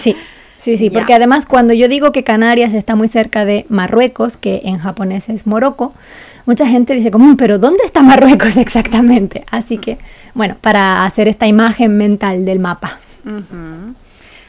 Sí, 0.00 0.16
sí, 0.66 0.76
sí, 0.76 0.90
Ya. 0.90 0.98
porque 0.98 1.14
además 1.14 1.46
cuando 1.46 1.72
yo 1.74 1.88
digo 1.88 2.10
que 2.10 2.24
Canarias 2.24 2.74
está 2.74 2.96
muy 2.96 3.06
cerca 3.06 3.44
de 3.44 3.66
Marruecos, 3.68 4.36
que 4.36 4.62
en 4.64 4.78
japonés 4.78 5.28
es 5.28 5.46
Morocco, 5.46 5.94
mucha 6.44 6.66
gente 6.66 6.92
dice 6.94 7.12
como, 7.12 7.36
pero 7.36 7.58
¿dónde 7.58 7.84
está 7.84 8.02
Marruecos 8.02 8.56
exactamente? 8.56 9.44
Así 9.50 9.78
que, 9.78 9.98
bueno, 10.34 10.56
para 10.60 11.04
hacer 11.04 11.28
esta 11.28 11.46
imagen 11.46 11.96
mental 11.96 12.44
del 12.44 12.58
mapa. 12.58 12.98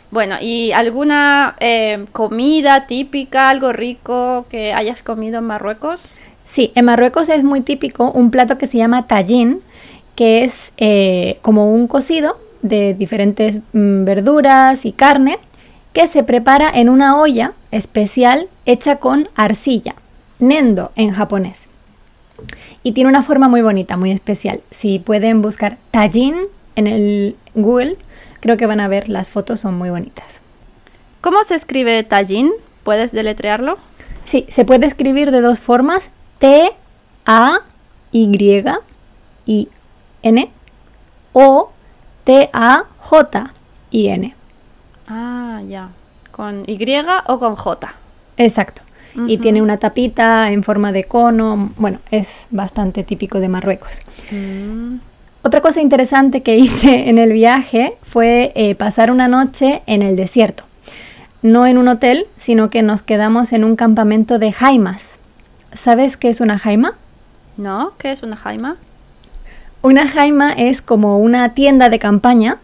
Bueno, 0.09 0.35
¿y 0.41 0.71
alguna 0.71 1.55
eh, 1.59 2.05
comida 2.13 2.87
típica, 2.87 3.49
algo 3.49 3.71
rico 3.71 4.45
que 4.49 4.73
hayas 4.73 5.03
comido 5.03 5.37
en 5.39 5.43
Marruecos? 5.45 6.13
Sí, 6.45 6.71
en 6.75 6.85
Marruecos 6.85 7.29
es 7.29 7.43
muy 7.43 7.61
típico 7.61 8.09
un 8.11 8.31
plato 8.31 8.57
que 8.57 8.65
se 8.67 8.77
llama 8.77 9.05
tajín, 9.05 9.59
que 10.15 10.43
es 10.43 10.73
eh, 10.77 11.37
como 11.43 11.71
un 11.73 11.87
cocido 11.87 12.39
de 12.63 12.95
diferentes 12.95 13.59
mm, 13.73 14.05
verduras 14.05 14.85
y 14.85 14.91
carne 14.93 15.37
que 15.97 16.05
se 16.05 16.21
prepara 16.21 16.69
en 16.69 16.89
una 16.89 17.19
olla 17.19 17.53
especial 17.71 18.49
hecha 18.67 18.97
con 18.97 19.29
arcilla, 19.35 19.95
nendo 20.37 20.91
en 20.95 21.11
japonés. 21.11 21.69
Y 22.83 22.91
tiene 22.91 23.09
una 23.09 23.23
forma 23.23 23.47
muy 23.47 23.63
bonita, 23.63 23.97
muy 23.97 24.11
especial. 24.11 24.61
Si 24.69 24.99
pueden 24.99 25.41
buscar 25.41 25.79
tajín 25.89 26.35
en 26.75 26.85
el 26.85 27.35
Google, 27.55 27.97
creo 28.41 28.57
que 28.57 28.67
van 28.67 28.79
a 28.79 28.87
ver 28.87 29.09
las 29.09 29.31
fotos, 29.31 29.59
son 29.59 29.75
muy 29.75 29.89
bonitas. 29.89 30.41
¿Cómo 31.21 31.43
se 31.43 31.55
escribe 31.55 32.03
tajín? 32.03 32.51
¿Puedes 32.83 33.11
deletrearlo? 33.11 33.79
Sí, 34.23 34.45
se 34.49 34.65
puede 34.65 34.85
escribir 34.85 35.31
de 35.31 35.41
dos 35.41 35.59
formas, 35.59 36.11
T 36.37 36.73
A 37.25 37.61
Y 38.11 38.29
I 39.47 39.69
N 40.21 40.51
o 41.33 41.71
T 42.23 42.51
A 42.53 42.83
J 42.99 43.51
I 43.89 44.07
N. 44.09 44.35
Ah, 45.07 45.61
ya. 45.67 45.89
¿Con 46.31 46.63
Y 46.67 46.77
o 47.27 47.39
con 47.39 47.55
J? 47.55 47.93
Exacto. 48.37 48.81
Y 49.25 49.39
tiene 49.39 49.63
una 49.63 49.77
tapita 49.77 50.51
en 50.51 50.61
forma 50.63 50.91
de 50.91 51.05
cono, 51.05 51.71
bueno, 51.77 51.97
es 52.11 52.45
bastante 52.51 53.03
típico 53.03 53.39
de 53.39 53.47
Marruecos. 53.47 54.01
Mm, 54.29 54.97
Otra 55.41 55.61
cosa 55.61 55.81
interesante 55.81 56.43
que 56.43 56.55
hice 56.57 57.09
en 57.09 57.17
el 57.17 57.31
viaje 57.31 57.97
fue 58.03 58.51
eh, 58.55 58.75
pasar 58.75 59.09
una 59.09 59.27
noche 59.27 59.81
en 59.87 60.03
el 60.03 60.15
desierto. 60.15 60.65
No 61.41 61.65
en 61.65 61.79
un 61.79 61.87
hotel, 61.87 62.27
sino 62.37 62.69
que 62.69 62.83
nos 62.83 63.01
quedamos 63.01 63.53
en 63.53 63.63
un 63.63 63.75
campamento 63.75 64.37
de 64.37 64.51
jaimas. 64.51 65.15
¿Sabes 65.73 66.15
qué 66.15 66.29
es 66.29 66.39
una 66.39 66.59
jaima? 66.59 66.93
¿No? 67.57 67.93
¿Qué 67.97 68.11
es 68.11 68.21
una 68.21 68.35
jaima? 68.35 68.77
Una 69.81 70.07
jaima 70.07 70.51
es 70.53 70.81
como 70.83 71.17
una 71.17 71.53
tienda 71.55 71.89
de 71.89 71.97
campaña, 71.97 72.57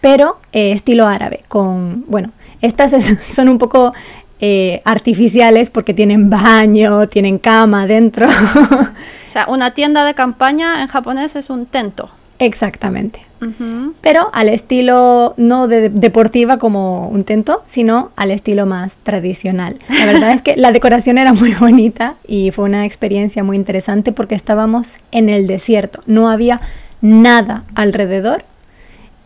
pero 0.00 0.38
eh, 0.52 0.72
estilo 0.72 1.06
árabe, 1.06 1.42
con, 1.48 2.04
bueno, 2.08 2.30
estas 2.62 2.92
es- 2.92 3.18
son 3.22 3.48
un 3.48 3.58
poco 3.58 3.92
eh, 4.40 4.82
artificiales 4.84 5.70
porque 5.70 5.94
tienen 5.94 6.28
baño, 6.30 7.08
tienen 7.08 7.38
cama 7.38 7.86
dentro. 7.86 8.26
O 8.28 9.32
sea, 9.32 9.46
una 9.48 9.72
tienda 9.74 10.04
de 10.04 10.14
campaña 10.14 10.82
en 10.82 10.88
japonés 10.88 11.36
es 11.36 11.50
un 11.50 11.66
tento. 11.66 12.10
Exactamente. 12.38 13.20
Ujú. 13.40 13.92
Pero 14.00 14.30
al 14.32 14.48
estilo 14.48 15.34
no 15.36 15.68
de 15.68 15.88
deportiva 15.90 16.58
como 16.58 17.08
un 17.08 17.24
tento, 17.24 17.62
sino 17.66 18.10
al 18.16 18.30
estilo 18.30 18.64
más 18.66 18.96
tradicional. 19.02 19.78
La 19.88 20.06
verdad 20.06 20.30
es 20.32 20.40
que 20.42 20.56
la 20.56 20.70
decoración 20.72 21.18
era 21.18 21.32
muy 21.34 21.52
bonita 21.54 22.14
y 22.26 22.50
fue 22.50 22.64
una 22.64 22.84
experiencia 22.86 23.42
muy 23.44 23.56
interesante 23.56 24.12
porque 24.12 24.34
estábamos 24.34 24.96
en 25.12 25.28
el 25.28 25.46
desierto, 25.46 26.00
no 26.06 26.30
había 26.30 26.60
nada 27.02 27.64
alrededor 27.74 28.44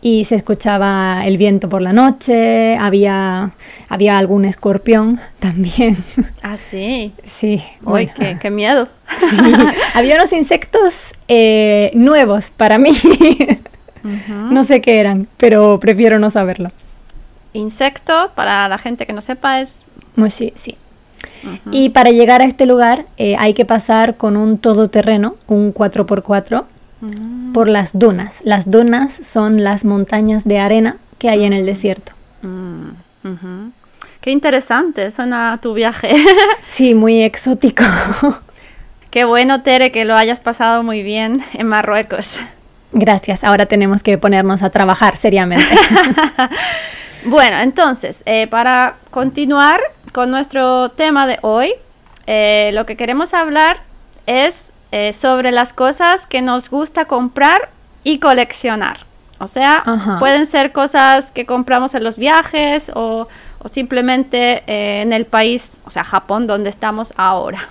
y 0.01 0.25
se 0.25 0.35
escuchaba 0.35 1.25
el 1.25 1.37
viento 1.37 1.69
por 1.69 1.81
la 1.81 1.93
noche, 1.93 2.75
había, 2.77 3.51
había 3.87 4.17
algún 4.17 4.45
escorpión 4.45 5.19
también. 5.39 6.03
Ah, 6.41 6.57
sí. 6.57 7.13
Sí, 7.25 7.63
Uy, 7.81 7.91
bueno, 7.91 8.11
qué, 8.15 8.37
qué 8.41 8.49
miedo. 8.49 8.87
sí. 9.29 9.37
había 9.93 10.15
unos 10.15 10.33
insectos 10.33 11.13
eh, 11.27 11.91
nuevos 11.93 12.49
para 12.49 12.77
mí. 12.77 12.91
No 14.49 14.63
sé 14.63 14.81
qué 14.81 14.99
eran, 14.99 15.27
pero 15.37 15.79
prefiero 15.79 16.17
no 16.17 16.31
saberlo. 16.31 16.71
Insecto, 17.53 18.31
para 18.33 18.67
la 18.67 18.79
gente 18.79 19.05
que 19.05 19.13
no 19.13 19.21
sepa, 19.21 19.61
es... 19.61 19.81
Moshi, 20.15 20.53
sí. 20.55 20.75
ujú. 21.43 21.69
Y 21.71 21.89
para 21.89 22.09
llegar 22.09 22.41
a 22.41 22.45
este 22.45 22.65
lugar 22.65 23.05
eh, 23.17 23.35
hay 23.37 23.53
que 23.53 23.65
pasar 23.65 24.17
con 24.17 24.37
un 24.37 24.57
todoterreno, 24.57 25.35
un 25.47 25.71
4x4, 25.73 26.63
Mm, 27.01 27.53
por 27.53 27.67
las 27.67 27.97
dunas. 27.97 28.41
Las 28.43 28.69
dunas 28.69 29.13
son 29.13 29.63
las 29.63 29.85
montañas 29.85 30.43
de 30.45 30.59
arena 30.59 30.97
que 31.17 31.29
hay 31.29 31.45
en 31.45 31.53
el 31.53 31.65
desierto. 31.65 32.13
mm. 32.41 32.91
Qué 34.21 34.29
interesante 34.29 35.09
suena 35.11 35.59
tu 35.61 35.73
viaje. 35.73 36.13
Sí, 36.67 36.95
muy 36.95 37.21
exótico. 37.21 37.83
Qué 39.11 39.25
bueno, 39.25 39.61
Tere, 39.61 39.91
que 39.91 40.05
lo 40.05 40.15
hayas 40.15 40.39
pasado 40.39 40.83
muy 40.83 41.03
bien 41.03 41.43
en 41.53 41.67
Marruecos. 41.67 42.39
Gracias, 42.93 43.43
ahora 43.43 43.65
tenemos 43.65 44.03
que 44.03 44.17
ponernos 44.17 44.63
a 44.63 44.69
trabajar 44.69 45.17
seriamente. 45.17 45.65
Bueno, 47.23 47.59
entonces, 47.59 48.23
eh, 48.25 48.47
para 48.47 48.95
continuar 49.11 49.79
con 50.11 50.31
nuestro 50.31 50.89
tema 50.89 51.27
de 51.27 51.37
hoy, 51.41 51.73
eh, 52.25 52.71
lo 52.73 52.87
que 52.87 52.97
queremos 52.97 53.35
hablar 53.35 53.81
es 54.25 54.70
eh, 54.91 55.13
sobre 55.13 55.51
las 55.51 55.73
cosas 55.73 56.25
que 56.25 56.41
nos 56.41 56.69
gusta 56.69 57.05
comprar 57.05 57.69
y 58.03 58.19
coleccionar. 58.19 59.05
O 59.39 59.47
sea, 59.47 59.81
Ajá. 59.85 60.19
pueden 60.19 60.45
ser 60.45 60.71
cosas 60.71 61.31
que 61.31 61.45
compramos 61.45 61.95
en 61.95 62.03
los 62.03 62.17
viajes 62.17 62.91
o, 62.93 63.27
o 63.59 63.67
simplemente 63.69 64.63
eh, 64.67 65.01
en 65.01 65.13
el 65.13 65.25
país, 65.25 65.77
o 65.85 65.89
sea, 65.89 66.03
Japón, 66.03 66.45
donde 66.45 66.69
estamos 66.69 67.13
ahora. 67.17 67.69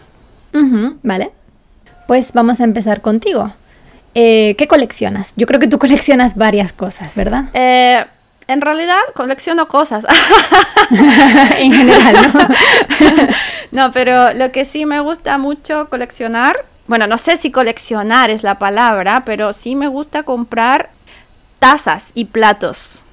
¿Vale? 1.03 1.31
Pues 2.09 2.33
vamos 2.33 2.61
a 2.61 2.65
empezar 2.65 3.01
contigo. 3.03 3.53
Eh, 4.15 4.57
¿Qué 4.59 4.67
coleccionas? 4.67 5.33
Yo 5.37 5.47
creo 5.47 5.61
que 5.61 5.69
tú 5.69 5.79
coleccionas 5.79 6.37
varias 6.37 6.73
cosas, 6.73 7.15
¿verdad? 7.15 7.45
Eh, 7.55 8.05
en 8.49 8.61
realidad, 8.61 8.99
colecciono 9.15 9.69
cosas. 9.69 10.05
en 11.57 11.73
general, 11.73 12.17
¿no? 12.35 12.41
No, 13.71 13.93
pero 13.93 14.35
lo 14.35 14.51
que 14.51 14.65
sí 14.65 14.85
me 14.85 14.99
gusta 14.99 15.39
mucho 15.39 15.89
coleccionar, 15.89 16.65
bueno, 16.91 17.07
no 17.07 17.19
sé 17.19 17.37
si 17.37 17.53
coleccionar 17.53 18.31
es 18.31 18.43
la 18.43 18.59
palabra, 18.59 19.23
pero 19.25 19.53
sí 19.53 19.77
me 19.77 19.87
gusta 19.87 20.25
comprar 20.25 20.91
tazas 21.61 22.11
y 22.15 22.25
platos. 22.25 23.05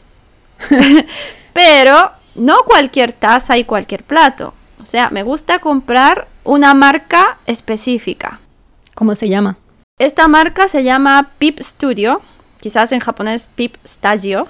pero 1.54 2.12
no 2.34 2.64
cualquier 2.66 3.14
taza 3.14 3.56
y 3.56 3.66
cualquier 3.66 4.04
plato. 4.04 4.56
O 4.82 4.86
sea, 4.88 5.12
me 5.12 5.22
gusta 5.22 5.60
comprar 5.60 6.28
una 6.44 6.74
marca 6.74 7.38
específica. 7.46 8.40
¿Cómo 8.96 9.14
se 9.14 9.30
llama? 9.30 9.58
Esta 10.00 10.28
marca 10.28 10.68
se 10.68 10.84
llama 10.84 11.34
Pip 11.38 11.60
Studio, 11.60 12.24
quizás 12.60 12.92
en 12.94 13.00
japonés 13.00 13.48
Pip 13.54 13.76
Stagio. 13.86 14.48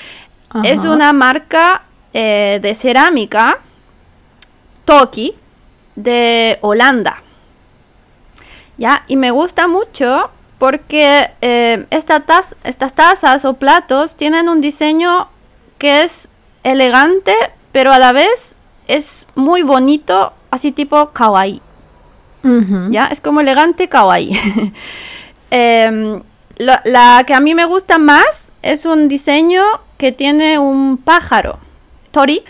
es 0.64 0.80
una 0.84 1.12
marca 1.12 1.82
eh, 2.14 2.58
de 2.62 2.74
cerámica 2.74 3.58
Toki 4.86 5.34
de 5.94 6.56
Holanda. 6.62 7.21
¿Ya? 8.82 9.04
Y 9.06 9.14
me 9.14 9.30
gusta 9.30 9.68
mucho 9.68 10.28
porque 10.58 11.30
eh, 11.40 11.86
estas 11.90 12.94
tazas 12.94 13.44
o 13.44 13.54
platos 13.54 14.16
tienen 14.16 14.48
un 14.48 14.60
diseño 14.60 15.28
que 15.78 16.02
es 16.02 16.26
elegante, 16.64 17.32
pero 17.70 17.92
a 17.92 18.00
la 18.00 18.10
vez 18.10 18.56
es 18.88 19.28
muy 19.36 19.62
bonito, 19.62 20.32
así 20.50 20.72
tipo 20.72 21.10
kawaii. 21.10 21.62
¿Ya? 22.90 23.06
Es 23.06 23.20
como 23.20 23.40
elegante 23.40 23.88
kawaii. 23.88 24.36
Em, 25.54 26.20
la 26.56 27.22
que 27.24 27.34
a 27.34 27.40
mí 27.40 27.54
me 27.54 27.66
gusta 27.66 27.98
más 27.98 28.52
es 28.62 28.84
un 28.84 29.06
diseño 29.06 29.62
que 29.96 30.10
tiene 30.10 30.58
un 30.58 30.96
pájaro, 30.96 31.60
tori, 32.10 32.42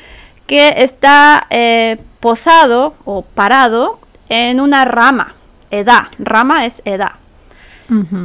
que 0.47 0.77
está 0.79 1.47
eh, 1.51 1.99
posado 2.21 2.95
o 3.05 3.21
parado 3.21 3.99
en 4.31 4.61
una 4.61 4.87
rama, 4.87 5.35
edad. 5.73 6.07
Rama 6.21 6.65
es 6.67 6.83
edad. 6.85 7.13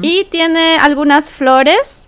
Y 0.02 0.26
tiene 0.26 0.78
algunas 0.78 1.30
flores 1.30 2.08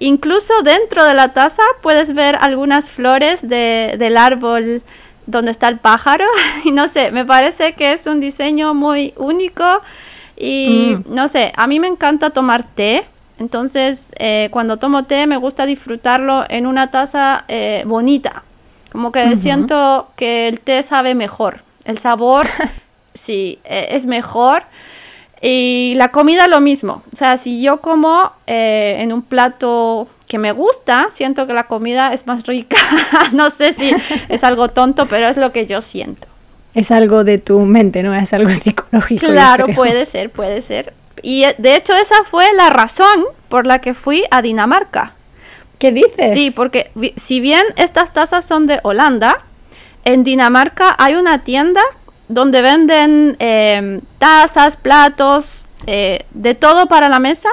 Incluso 0.00 0.62
dentro 0.62 1.04
de 1.04 1.14
la 1.14 1.32
taza 1.32 1.62
puedes 1.80 2.14
ver 2.14 2.36
algunas 2.40 2.90
flores 2.90 3.40
del 3.48 4.16
árbol 4.16 4.82
donde 5.26 5.50
está 5.50 5.68
el 5.68 5.78
pájaro. 5.78 6.24
Y 6.64 6.72
no 6.72 6.88
sé, 6.88 7.10
me 7.10 7.24
parece 7.24 7.74
que 7.74 7.92
es 7.92 8.06
un 8.06 8.20
diseño 8.20 8.74
muy 8.74 9.14
único. 9.16 9.64
Y 10.36 10.96
mm. 10.96 11.14
no 11.14 11.28
sé, 11.28 11.52
a 11.56 11.66
mí 11.66 11.78
me 11.78 11.86
encanta 11.86 12.30
tomar 12.30 12.64
té. 12.74 13.04
Entonces, 13.38 14.12
eh, 14.18 14.48
cuando 14.50 14.76
tomo 14.76 15.04
té 15.04 15.26
me 15.26 15.36
gusta 15.36 15.66
disfrutarlo 15.66 16.44
en 16.48 16.66
una 16.66 16.90
taza 16.90 17.44
eh, 17.48 17.84
bonita. 17.86 18.42
Como 18.92 19.10
que 19.10 19.36
siento 19.36 20.08
que 20.16 20.48
el 20.48 20.60
té 20.60 20.82
sabe 20.82 21.14
mejor. 21.14 21.62
El 21.84 21.98
sabor, 21.98 22.46
sí, 23.14 23.58
eh, 23.64 23.88
es 23.90 24.06
mejor. 24.06 24.62
Y 25.40 25.94
la 25.96 26.10
comida 26.10 26.48
lo 26.48 26.60
mismo. 26.60 27.02
O 27.12 27.16
sea, 27.16 27.36
si 27.36 27.62
yo 27.62 27.80
como 27.80 28.32
eh, 28.46 28.96
en 29.00 29.12
un 29.12 29.22
plato 29.22 30.08
que 30.26 30.38
me 30.38 30.52
gusta, 30.52 31.08
siento 31.12 31.46
que 31.46 31.52
la 31.52 31.66
comida 31.66 32.12
es 32.12 32.26
más 32.26 32.46
rica. 32.46 32.76
no 33.32 33.50
sé 33.50 33.72
si 33.72 33.94
es 34.28 34.44
algo 34.44 34.68
tonto, 34.68 35.06
pero 35.06 35.28
es 35.28 35.36
lo 35.36 35.52
que 35.52 35.66
yo 35.66 35.82
siento. 35.82 36.26
Es 36.74 36.90
algo 36.90 37.24
de 37.24 37.38
tu 37.38 37.60
mente, 37.60 38.02
¿no? 38.02 38.14
Es 38.14 38.32
algo 38.32 38.50
psicológico. 38.54 39.26
Claro, 39.26 39.66
puede 39.74 40.06
ser, 40.06 40.30
puede 40.30 40.60
ser. 40.62 40.94
Y 41.22 41.44
eh, 41.44 41.54
de 41.58 41.76
hecho 41.76 41.92
esa 41.94 42.24
fue 42.24 42.52
la 42.54 42.70
razón 42.70 43.24
por 43.48 43.66
la 43.66 43.80
que 43.80 43.94
fui 43.94 44.24
a 44.30 44.42
Dinamarca. 44.42 45.12
¿Qué 45.78 45.92
dices? 45.92 46.32
Sí, 46.32 46.50
porque 46.50 46.90
si 47.16 47.40
bien 47.40 47.62
estas 47.76 48.12
tazas 48.12 48.46
son 48.46 48.66
de 48.66 48.80
Holanda, 48.82 49.44
en 50.04 50.24
Dinamarca 50.24 50.94
hay 50.98 51.16
una 51.16 51.44
tienda 51.44 51.82
donde 52.28 52.62
venden 52.62 53.36
eh, 53.38 54.00
tazas, 54.18 54.76
platos, 54.76 55.66
eh, 55.86 56.24
de 56.30 56.54
todo 56.54 56.86
para 56.86 57.08
la 57.08 57.18
mesa. 57.18 57.48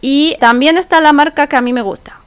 Y 0.00 0.36
también 0.40 0.78
está 0.78 1.00
la 1.00 1.12
marca 1.12 1.46
que 1.46 1.56
a 1.56 1.60
mí 1.60 1.72
me 1.72 1.82
gusta. 1.82 2.18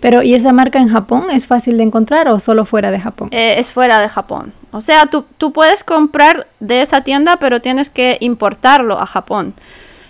Pero, 0.00 0.22
¿y 0.22 0.34
esa 0.34 0.52
marca 0.52 0.78
en 0.78 0.88
Japón 0.88 1.30
es 1.30 1.46
fácil 1.46 1.78
de 1.78 1.82
encontrar 1.82 2.28
o 2.28 2.38
solo 2.38 2.64
fuera 2.64 2.90
de 2.90 3.00
Japón? 3.00 3.30
Eh, 3.32 3.56
es 3.58 3.72
fuera 3.72 3.98
de 3.98 4.08
Japón. 4.08 4.52
O 4.70 4.80
sea, 4.80 5.06
tú, 5.06 5.24
tú, 5.38 5.52
puedes 5.52 5.82
comprar 5.82 6.46
de 6.60 6.82
esa 6.82 7.00
tienda, 7.00 7.38
pero 7.38 7.60
tienes 7.60 7.90
que 7.90 8.18
importarlo 8.20 9.00
a 9.00 9.06
Japón. 9.06 9.54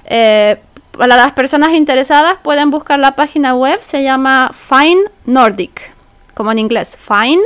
para 0.04 1.16
las 1.16 1.32
personas 1.32 1.72
interesadas 1.72 2.36
pueden 2.42 2.70
buscar 2.70 2.98
la 2.98 3.14
página 3.16 3.54
web, 3.54 3.78
se 3.82 4.02
llama 4.02 4.50
Fine 4.52 5.04
Nordic, 5.24 5.92
como 6.34 6.50
en 6.52 6.58
inglés, 6.58 6.98
Fine 7.06 7.42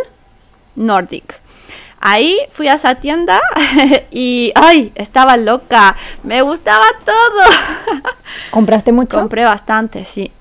Nordic. 0.76 1.40
Ahí 2.00 2.38
fui 2.52 2.66
a 2.68 2.74
esa 2.74 2.94
tienda 2.94 3.40
y, 4.10 4.52
ay, 4.54 4.90
estaba 4.94 5.36
loca, 5.36 5.94
me 6.22 6.40
gustaba 6.40 6.86
todo. 7.04 8.02
¿Compraste 8.50 8.90
mucho? 8.90 9.18
Compré 9.18 9.44
bastante, 9.44 10.04
sí. 10.04 10.32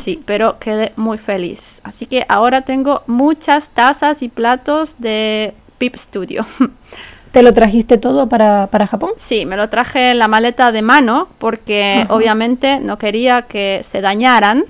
Sí, 0.00 0.22
pero 0.24 0.58
quedé 0.58 0.92
muy 0.96 1.18
feliz. 1.18 1.80
Así 1.84 2.06
que 2.06 2.24
ahora 2.28 2.62
tengo 2.62 3.02
muchas 3.06 3.68
tazas 3.70 4.22
y 4.22 4.28
platos 4.28 4.96
de 4.98 5.54
Pip 5.78 5.96
Studio. 5.96 6.46
¿Te 7.32 7.42
lo 7.42 7.54
trajiste 7.54 7.96
todo 7.96 8.28
para, 8.28 8.68
Japón? 8.86 9.12
Sí, 9.16 9.46
me 9.46 9.56
lo 9.56 9.70
traje 9.70 10.10
en 10.10 10.18
la 10.18 10.28
maleta 10.28 10.70
de 10.70 10.82
mano 10.82 11.28
porque 11.38 12.06
obviamente 12.10 12.78
no 12.78 12.98
quería 12.98 13.42
que 13.42 13.80
se 13.82 14.02
dañaran. 14.02 14.64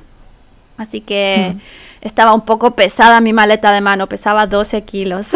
Así 0.77 1.01
que 1.01 1.57
estaba 2.03 2.35
un 2.35 2.43
poco 2.43 2.73
pesada 2.73 3.21
mi 3.21 3.33
maleta 3.33 3.73
de 3.73 3.81
mano, 3.81 4.09
pesaba 4.09 4.47
12 4.47 4.83
kilos. 4.83 5.31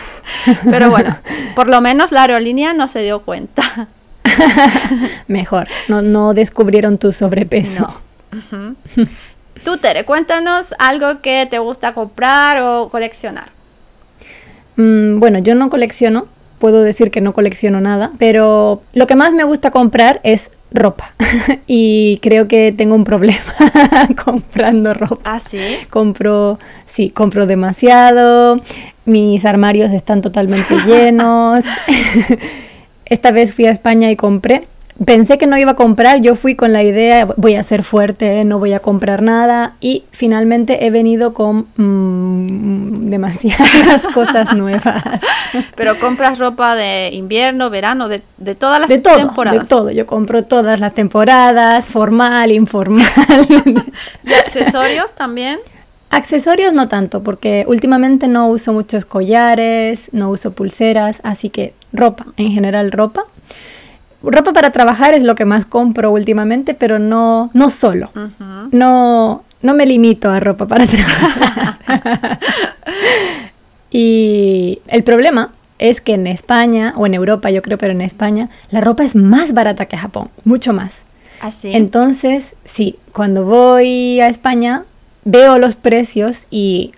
Pero 0.70 0.90
bueno, 0.90 1.16
por 1.54 1.68
lo 1.68 1.80
menos 1.80 2.12
la 2.12 2.22
aerolínea 2.22 2.74
no 2.74 2.88
se 2.88 3.00
dio 3.00 3.22
cuenta. 3.22 3.88
Mejor, 5.28 5.68
no, 5.88 6.02
no 6.02 6.34
descubrieron 6.34 6.98
tu 6.98 7.12
sobrepeso. 7.12 7.94
No. 8.50 8.76
Tú, 9.64 9.78
Tere, 9.78 10.04
cuéntanos 10.04 10.74
algo 10.78 11.20
que 11.20 11.46
te 11.48 11.58
gusta 11.58 11.94
comprar 11.94 12.58
o 12.60 12.88
coleccionar. 12.88 13.50
Mm, 14.76 15.20
bueno, 15.20 15.38
yo 15.38 15.54
no 15.54 15.70
colecciono, 15.70 16.26
puedo 16.58 16.82
decir 16.82 17.10
que 17.10 17.20
no 17.20 17.32
colecciono 17.32 17.80
nada, 17.80 18.10
pero 18.18 18.82
lo 18.92 19.06
que 19.06 19.14
más 19.14 19.34
me 19.34 19.44
gusta 19.44 19.70
comprar 19.70 20.20
es 20.24 20.50
ropa 20.72 21.14
y 21.66 22.18
creo 22.22 22.48
que 22.48 22.72
tengo 22.72 22.94
un 22.94 23.04
problema 23.04 23.38
comprando 24.24 24.94
ropa. 24.94 25.34
¿Ah, 25.36 25.40
sí? 25.40 25.58
Compro, 25.90 26.58
sí, 26.86 27.10
compro 27.10 27.46
demasiado, 27.46 28.60
mis 29.04 29.44
armarios 29.44 29.92
están 29.92 30.22
totalmente 30.22 30.74
llenos. 30.86 31.64
Esta 33.04 33.30
vez 33.30 33.52
fui 33.52 33.66
a 33.66 33.70
España 33.70 34.10
y 34.10 34.16
compré 34.16 34.62
pensé 35.04 35.38
que 35.38 35.46
no 35.46 35.56
iba 35.56 35.72
a 35.72 35.76
comprar, 35.76 36.20
yo 36.20 36.36
fui 36.36 36.54
con 36.54 36.72
la 36.72 36.82
idea, 36.82 37.26
voy 37.36 37.56
a 37.56 37.62
ser 37.62 37.82
fuerte, 37.82 38.44
no 38.44 38.58
voy 38.58 38.72
a 38.72 38.80
comprar 38.80 39.22
nada 39.22 39.74
y 39.80 40.04
finalmente 40.10 40.86
he 40.86 40.90
venido 40.90 41.34
con 41.34 41.66
mm, 41.76 43.10
demasiadas 43.10 44.02
cosas 44.14 44.54
nuevas. 44.54 45.02
Pero 45.74 45.98
compras 45.98 46.38
ropa 46.38 46.76
de 46.76 47.10
invierno, 47.12 47.70
verano, 47.70 48.08
de, 48.08 48.20
todas 48.54 48.80
las 48.80 48.88
de 48.88 48.98
todo, 48.98 49.16
temporadas. 49.16 49.62
De 49.62 49.68
todo, 49.68 49.90
yo 49.90 50.06
compro 50.06 50.44
todas 50.44 50.80
las 50.80 50.94
temporadas, 50.94 51.86
formal, 51.86 52.52
informal. 52.52 53.06
¿Y 54.24 54.32
accesorios 54.32 55.12
también? 55.12 55.58
Accesorios 56.10 56.74
no 56.74 56.88
tanto, 56.88 57.22
porque 57.22 57.64
últimamente 57.66 58.28
no 58.28 58.48
uso 58.48 58.74
muchos 58.74 59.06
collares, 59.06 60.10
no 60.12 60.28
uso 60.28 60.52
pulseras, 60.52 61.20
así 61.22 61.48
que 61.48 61.72
ropa, 61.92 62.26
en 62.36 62.52
general 62.52 62.92
ropa 62.92 63.24
ropa 64.30 64.52
para 64.52 64.70
trabajar 64.70 65.14
es 65.14 65.22
lo 65.22 65.34
que 65.34 65.44
más 65.44 65.64
compro 65.64 66.10
últimamente, 66.10 66.74
pero 66.74 66.98
no, 66.98 67.50
no 67.54 67.70
solo. 67.70 68.10
No, 68.70 69.42
no 69.62 69.74
me 69.74 69.86
limito 69.86 70.30
a 70.30 70.40
ropa 70.40 70.66
para 70.66 70.86
trabajar. 70.86 71.78
y 73.90 74.80
el 74.86 75.02
problema 75.02 75.52
es 75.78 76.00
que 76.00 76.14
en 76.14 76.26
España, 76.26 76.94
o 76.96 77.06
en 77.06 77.14
Europa 77.14 77.50
yo 77.50 77.60
creo, 77.62 77.78
pero 77.78 77.92
en 77.92 78.02
España, 78.02 78.48
la 78.70 78.80
ropa 78.80 79.02
es 79.04 79.16
más 79.16 79.52
barata 79.52 79.86
que 79.86 79.96
Japón, 79.96 80.30
mucho 80.44 80.72
más. 80.72 81.04
Así. 81.40 81.72
¿Ah, 81.74 81.76
Entonces, 81.76 82.54
sí, 82.64 82.98
cuando 83.12 83.44
voy 83.44 84.20
a 84.20 84.28
España, 84.28 84.84
veo 85.24 85.58
los 85.58 85.74
precios 85.74 86.46
y 86.50 86.92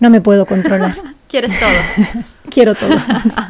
no 0.00 0.08
me 0.08 0.20
puedo 0.22 0.46
controlar. 0.46 0.96
Quieres 1.28 1.52
todo. 1.60 2.24
Quiero 2.50 2.74
todo. 2.74 2.96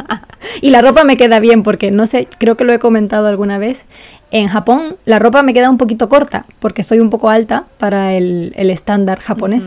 y 0.60 0.70
la 0.70 0.82
ropa 0.82 1.04
me 1.04 1.16
queda 1.16 1.38
bien 1.38 1.62
porque, 1.62 1.90
no 1.90 2.06
sé, 2.06 2.28
creo 2.38 2.56
que 2.56 2.64
lo 2.64 2.72
he 2.72 2.78
comentado 2.78 3.28
alguna 3.28 3.58
vez. 3.58 3.84
En 4.30 4.48
Japón 4.48 4.96
la 5.04 5.18
ropa 5.18 5.42
me 5.42 5.54
queda 5.54 5.70
un 5.70 5.78
poquito 5.78 6.08
corta 6.08 6.44
porque 6.60 6.82
soy 6.82 7.00
un 7.00 7.10
poco 7.10 7.30
alta 7.30 7.64
para 7.78 8.12
el, 8.12 8.52
estándar 8.56 9.20
japonés. 9.20 9.64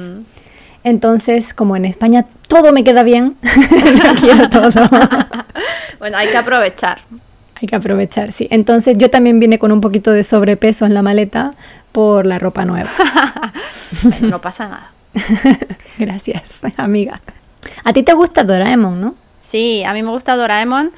Entonces, 0.84 1.54
como 1.54 1.76
en 1.76 1.86
España 1.86 2.26
todo 2.48 2.72
me 2.72 2.84
queda 2.84 3.04
bien, 3.04 3.38
quiero 4.20 4.50
todo. 4.50 4.70
bueno, 6.00 6.18
hay 6.18 6.28
que 6.28 6.38
aprovechar. 6.38 7.02
Hay 7.62 7.68
que 7.68 7.76
aprovechar, 7.76 8.32
sí. 8.32 8.48
Entonces 8.50 8.98
yo 8.98 9.10
también 9.10 9.40
vine 9.40 9.60
con 9.60 9.72
un 9.72 9.82
poquito 9.82 10.12
de 10.12 10.24
sobrepeso 10.24 10.86
en 10.86 10.94
la 10.94 11.04
maleta 11.04 11.54
por 11.92 12.26
la 12.26 12.40
ropa 12.40 12.66
nueva. 12.66 12.90
no 14.22 14.42
pasa 14.42 14.68
nada. 14.68 14.92
Gracias, 16.00 16.62
amiga. 16.78 17.20
A 17.84 17.94
ti 17.94 18.04
te 18.04 18.14
gusta 18.14 18.44
Doraemon, 18.44 19.00
¿no? 19.00 19.16
Sí, 19.52 19.84
a 19.84 19.94
mí 19.94 20.02
me 20.02 20.10
gusta 20.12 20.36
Doraemon. 20.36 20.92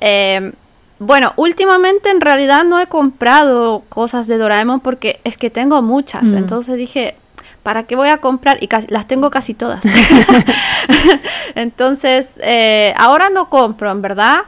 Eh, 0.00 0.52
Bueno, 0.98 1.34
últimamente 1.36 2.08
en 2.08 2.22
realidad 2.22 2.64
no 2.64 2.80
he 2.80 2.86
comprado 2.86 3.82
cosas 3.90 4.26
de 4.28 4.38
Doraemon 4.38 4.80
porque 4.80 5.20
es 5.24 5.36
que 5.36 5.50
tengo 5.50 5.82
muchas. 5.82 6.22
Mm. 6.24 6.38
Entonces 6.38 6.76
dije, 6.78 7.16
¿para 7.62 7.82
qué 7.82 7.96
voy 7.96 8.08
a 8.08 8.16
comprar? 8.18 8.56
Y 8.62 8.66
casi- 8.68 8.86
las 8.88 9.06
tengo 9.06 9.28
casi 9.28 9.52
todas. 9.52 9.84
Entonces, 11.54 12.32
eh, 12.42 12.94
ahora 12.96 13.28
no 13.28 13.48
compro, 13.50 13.90
en 13.90 14.02
verdad, 14.02 14.38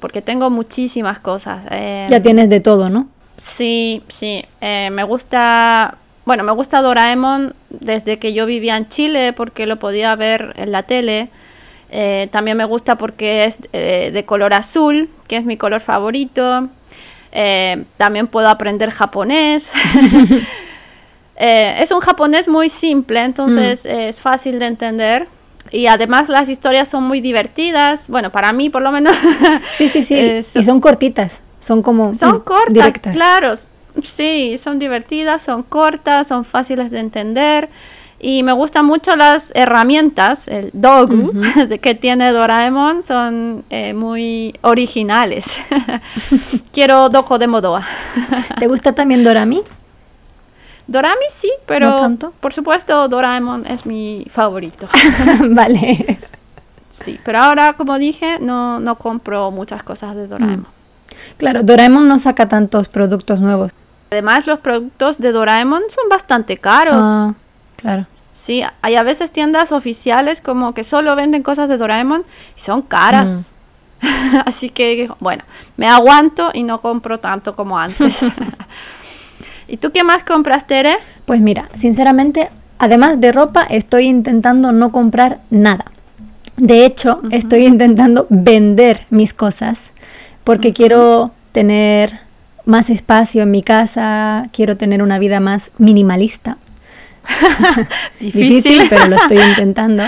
porque 0.00 0.22
tengo 0.22 0.50
muchísimas 0.50 1.20
cosas. 1.20 1.64
Eh, 1.70 2.06
Ya 2.08 2.20
tienes 2.22 2.48
de 2.48 2.60
todo, 2.60 2.88
¿no? 2.90 3.08
Sí, 3.36 4.02
sí. 4.08 4.44
eh, 4.60 4.90
me 4.92 5.04
gusta. 5.04 5.96
Bueno, 6.24 6.42
me 6.44 6.52
gusta 6.52 6.82
Doraemon 6.82 7.54
desde 7.70 8.18
que 8.18 8.34
yo 8.34 8.44
vivía 8.46 8.76
en 8.76 8.88
Chile 8.88 9.32
porque 9.32 9.66
lo 9.66 9.76
podía 9.76 10.14
ver 10.16 10.52
en 10.56 10.72
la 10.72 10.82
tele. 10.84 11.28
Eh, 11.90 12.28
también 12.30 12.56
me 12.56 12.64
gusta 12.64 12.96
porque 12.96 13.44
es 13.46 13.58
eh, 13.72 14.10
de 14.12 14.24
color 14.24 14.52
azul, 14.54 15.08
que 15.26 15.36
es 15.38 15.44
mi 15.44 15.56
color 15.56 15.80
favorito. 15.80 16.68
Eh, 17.32 17.84
también 17.96 18.26
puedo 18.26 18.48
aprender 18.48 18.90
japonés. 18.90 19.70
Es 21.40 21.92
un 21.92 22.00
japonés 22.00 22.48
muy 22.48 22.68
simple, 22.68 23.22
entonces 23.22 23.86
eh, 23.86 24.08
es 24.08 24.18
fácil 24.18 24.58
de 24.58 24.66
entender. 24.66 25.28
Y 25.70 25.86
además 25.86 26.28
las 26.28 26.48
historias 26.48 26.88
son 26.88 27.04
muy 27.04 27.20
divertidas. 27.20 28.08
Bueno, 28.08 28.32
para 28.32 28.52
mí 28.52 28.70
por 28.70 28.82
lo 28.82 28.90
menos. 28.90 29.16
Sí, 29.72 29.88
sí, 29.88 30.02
sí. 30.02 30.14
Eh, 30.18 30.42
so- 30.42 30.58
y 30.58 30.64
son 30.64 30.80
cortitas. 30.80 31.40
Son 31.60 31.82
como 31.82 32.12
Son 32.14 32.36
mm, 32.36 32.40
cortas, 32.40 32.72
directas. 32.74 33.14
claro. 33.14 33.54
Sí, 34.02 34.58
son 34.58 34.78
divertidas, 34.80 35.42
son 35.42 35.62
cortas, 35.62 36.26
son 36.26 36.44
fáciles 36.44 36.90
de 36.90 37.00
entender. 37.00 37.68
Y 38.20 38.42
me 38.42 38.52
gustan 38.52 38.84
mucho 38.84 39.14
las 39.14 39.52
herramientas, 39.54 40.48
el 40.48 40.70
dogu 40.72 41.32
que 41.80 41.94
tiene 41.94 42.32
Doraemon, 42.32 43.04
son 43.04 43.64
eh, 43.70 43.94
muy 43.94 44.54
originales. 44.62 45.46
Quiero 46.72 47.08
Doko 47.10 47.38
de 47.38 47.46
Modoa. 47.46 47.86
¿Te 48.58 48.66
gusta 48.66 48.92
también 48.92 49.22
Dorami? 49.22 49.62
Dorami 50.88 51.26
sí, 51.30 51.50
pero 51.66 51.90
¿No 51.90 51.96
tanto? 52.00 52.32
por 52.40 52.52
supuesto 52.52 53.08
Doraemon 53.08 53.66
es 53.66 53.86
mi 53.86 54.26
favorito. 54.30 54.88
vale. 55.50 56.18
Sí, 56.90 57.20
pero 57.24 57.38
ahora, 57.38 57.74
como 57.74 57.98
dije, 57.98 58.38
no, 58.40 58.80
no 58.80 58.96
compro 58.96 59.52
muchas 59.52 59.84
cosas 59.84 60.16
de 60.16 60.26
Doraemon. 60.26 60.66
Claro, 61.36 61.62
Doraemon 61.62 62.08
no 62.08 62.18
saca 62.18 62.48
tantos 62.48 62.88
productos 62.88 63.40
nuevos. 63.40 63.70
Además, 64.10 64.46
los 64.46 64.58
productos 64.58 65.18
de 65.18 65.30
Doraemon 65.30 65.82
son 65.88 66.08
bastante 66.08 66.56
caros. 66.56 66.96
Ah, 66.98 67.34
claro. 67.78 68.06
Sí, 68.34 68.62
hay 68.82 68.94
a 68.94 69.02
veces 69.02 69.32
tiendas 69.32 69.72
oficiales 69.72 70.40
como 70.40 70.72
que 70.72 70.84
solo 70.84 71.16
venden 71.16 71.42
cosas 71.42 71.68
de 71.68 71.76
Doraemon 71.76 72.24
y 72.56 72.60
son 72.60 72.82
caras. 72.82 73.52
Así 74.46 74.70
que, 74.70 75.10
bueno, 75.18 75.42
me 75.76 75.88
aguanto 75.88 76.50
y 76.54 76.62
no 76.62 76.80
compro 76.80 77.18
tanto 77.18 77.56
como 77.56 77.78
antes. 77.78 78.20
¿Y 79.68 79.76
tú 79.78 79.90
qué 79.90 80.04
más 80.04 80.22
compras, 80.22 80.66
Tere? 80.66 80.96
Pues 81.26 81.40
mira, 81.40 81.68
sinceramente, 81.74 82.50
además 82.78 83.20
de 83.20 83.32
ropa, 83.32 83.64
estoy 83.64 84.06
intentando 84.06 84.72
no 84.72 84.92
comprar 84.92 85.40
nada. 85.50 85.86
De 86.56 86.84
hecho, 86.84 87.22
estoy 87.30 87.66
intentando 87.66 88.26
vender 88.30 89.06
mis 89.10 89.32
cosas 89.32 89.92
porque 90.42 90.72
quiero 90.72 91.30
tener 91.52 92.20
más 92.64 92.90
espacio 92.90 93.42
en 93.42 93.50
mi 93.50 93.62
casa, 93.62 94.48
quiero 94.52 94.76
tener 94.76 95.02
una 95.02 95.18
vida 95.18 95.40
más 95.40 95.70
minimalista. 95.78 96.56
Difícil, 98.20 98.82
pero 98.88 99.06
lo 99.06 99.16
estoy 99.16 99.38
intentando. 99.50 100.04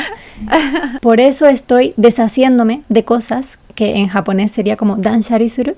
Por 1.00 1.20
eso 1.20 1.46
estoy 1.46 1.94
deshaciéndome 1.96 2.82
de 2.88 3.04
cosas 3.04 3.58
que 3.74 3.96
en 3.96 4.08
japonés 4.08 4.52
sería 4.52 4.76
como 4.76 4.96
dansharisuru, 4.96 5.74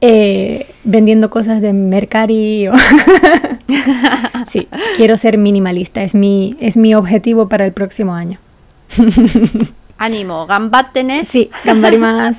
eh, 0.00 0.66
vendiendo 0.84 1.30
cosas 1.30 1.60
de 1.62 1.72
Mercari. 1.72 2.68
o- 2.68 2.72
sí, 4.48 4.68
quiero 4.96 5.16
ser 5.16 5.38
minimalista, 5.38 6.02
es 6.02 6.14
mi, 6.14 6.56
es 6.60 6.76
mi 6.76 6.94
objetivo 6.94 7.48
para 7.48 7.64
el 7.64 7.72
próximo 7.72 8.14
año. 8.14 8.38
Ánimo, 9.98 10.46
gambatte 10.46 11.02
ne. 11.02 11.24
Sí, 11.24 11.50
más. 11.98 12.36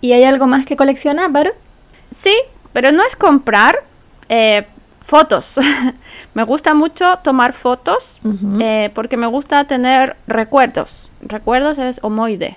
¿Y 0.00 0.12
hay 0.12 0.24
algo 0.24 0.46
más 0.46 0.64
que 0.66 0.76
colecciona, 0.76 1.28
Baru? 1.28 1.50
Sí, 2.10 2.34
pero 2.72 2.90
no 2.92 3.04
es 3.04 3.14
comprar 3.16 3.76
eh, 4.28 4.66
fotos. 5.12 5.60
me 6.34 6.42
gusta 6.44 6.72
mucho 6.72 7.18
tomar 7.22 7.52
fotos 7.52 8.18
eh, 8.60 8.88
porque 8.94 9.18
me 9.18 9.26
gusta 9.26 9.64
tener 9.64 10.16
recuerdos. 10.26 11.10
Recuerdos 11.20 11.76
es 11.76 12.00
omoide. 12.02 12.56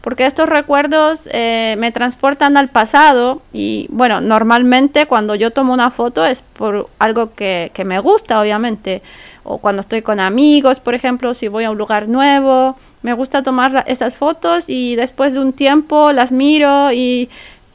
Porque 0.00 0.26
estos 0.26 0.48
recuerdos 0.48 1.28
eh, 1.30 1.76
me 1.78 1.92
transportan 1.92 2.56
al 2.56 2.70
pasado 2.70 3.40
y 3.52 3.86
bueno, 3.90 4.20
normalmente 4.20 5.06
cuando 5.06 5.36
yo 5.36 5.52
tomo 5.52 5.72
una 5.72 5.92
foto 5.92 6.26
es 6.26 6.42
por 6.42 6.88
algo 6.98 7.34
que, 7.36 7.70
que 7.72 7.84
me 7.84 8.00
gusta, 8.00 8.40
obviamente. 8.40 9.00
O 9.44 9.58
cuando 9.58 9.80
estoy 9.80 10.02
con 10.02 10.18
amigos, 10.18 10.80
por 10.80 10.96
ejemplo, 10.96 11.34
si 11.34 11.46
voy 11.46 11.62
a 11.62 11.70
un 11.70 11.78
lugar 11.78 12.08
nuevo, 12.08 12.76
me 13.02 13.12
gusta 13.12 13.44
tomar 13.44 13.84
esas 13.86 14.16
fotos 14.16 14.64
y 14.66 14.96
después 14.96 15.34
de 15.34 15.38
un 15.38 15.52
tiempo 15.52 16.10
las 16.10 16.32
miro 16.32 16.90
y, 16.90 17.30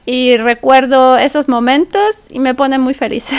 y 0.05 0.35
recuerdo 0.35 1.17
esos 1.17 1.47
momentos 1.47 2.27
y 2.29 2.39
me 2.39 2.53
pone 2.55 2.77
muy 2.77 2.93
feliz. 2.93 3.29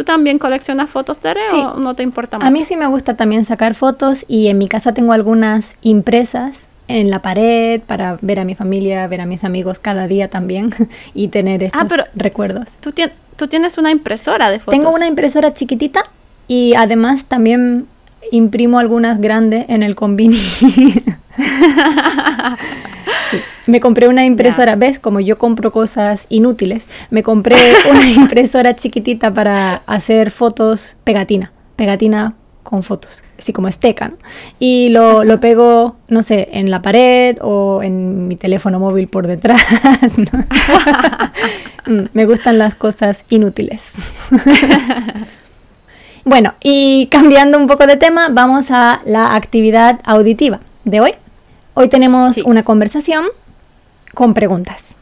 ¿Tú 0.00 0.04
también 0.04 0.38
coleccionas 0.38 0.88
fotos, 0.88 1.18
Tere, 1.18 1.40
Sí. 1.50 1.58
o 1.58 1.74
no 1.78 1.94
te 1.94 2.02
importa 2.02 2.38
mucho? 2.38 2.46
A 2.46 2.50
mí 2.50 2.64
sí 2.64 2.74
me 2.74 2.86
gusta 2.86 3.18
también 3.18 3.44
sacar 3.44 3.74
fotos 3.74 4.24
y 4.28 4.46
en 4.48 4.56
mi 4.56 4.66
casa 4.66 4.94
tengo 4.94 5.12
algunas 5.12 5.74
impresas 5.82 6.60
en 6.88 7.10
la 7.10 7.20
pared 7.20 7.82
para 7.82 8.16
ver 8.22 8.40
a 8.40 8.46
mi 8.46 8.54
familia, 8.54 9.06
ver 9.08 9.20
a 9.20 9.26
mis 9.26 9.44
amigos 9.44 9.78
cada 9.78 10.06
día 10.06 10.28
también 10.30 10.70
y 11.12 11.28
tener 11.28 11.62
estos 11.62 11.82
Ah, 11.82 11.86
pero- 11.86 12.04
recuerdos. 12.14 12.70
¿Tú, 12.80 12.94
tú 13.36 13.46
tienes 13.48 13.76
una 13.76 13.90
impresora 13.90 14.48
de 14.50 14.58
fotos. 14.58 14.72
Tengo 14.72 14.88
una 14.88 15.06
impresora 15.06 15.52
chiquitita 15.52 16.04
y 16.48 16.72
además 16.78 17.26
también 17.26 17.86
imprimo 18.32 18.78
algunas 18.78 19.20
grandes 19.20 19.66
en 19.68 19.82
el 19.82 19.96
convini. 19.96 20.40
Sí, 23.30 23.38
Me 23.70 23.78
compré 23.78 24.08
una 24.08 24.24
impresora, 24.24 24.74
¿ves? 24.74 24.98
Como 24.98 25.20
yo 25.20 25.38
compro 25.38 25.70
cosas 25.70 26.26
inútiles, 26.28 26.82
me 27.10 27.22
compré 27.22 27.54
una 27.90 28.04
impresora 28.10 28.74
chiquitita 28.74 29.32
para 29.32 29.82
hacer 29.86 30.32
fotos 30.32 30.96
pegatina, 31.04 31.52
pegatina 31.76 32.34
con 32.64 32.82
fotos, 32.82 33.22
así 33.38 33.52
como 33.52 33.68
esteca, 33.68 34.08
¿no? 34.08 34.16
Y 34.58 34.88
lo, 34.88 35.22
lo 35.22 35.38
pego, 35.38 35.94
no 36.08 36.22
sé, 36.24 36.48
en 36.52 36.68
la 36.70 36.82
pared 36.82 37.38
o 37.42 37.80
en 37.82 38.26
mi 38.26 38.34
teléfono 38.34 38.80
móvil 38.80 39.06
por 39.06 39.28
detrás. 39.28 39.62
¿no? 40.16 40.26
Mm, 41.86 42.08
me 42.12 42.26
gustan 42.26 42.58
las 42.58 42.74
cosas 42.74 43.24
inútiles. 43.30 43.94
Bueno, 46.26 46.52
y 46.62 47.06
cambiando 47.06 47.56
un 47.56 47.66
poco 47.66 47.86
de 47.86 47.96
tema, 47.96 48.28
vamos 48.30 48.66
a 48.70 49.00
la 49.06 49.34
actividad 49.34 49.98
auditiva 50.04 50.60
de 50.84 51.00
hoy. 51.00 51.14
Hoy 51.72 51.88
tenemos 51.88 52.34
Sí. 52.34 52.42
una 52.44 52.62
conversación 52.64 53.24
con 54.14 54.34
preguntas. 54.34 54.94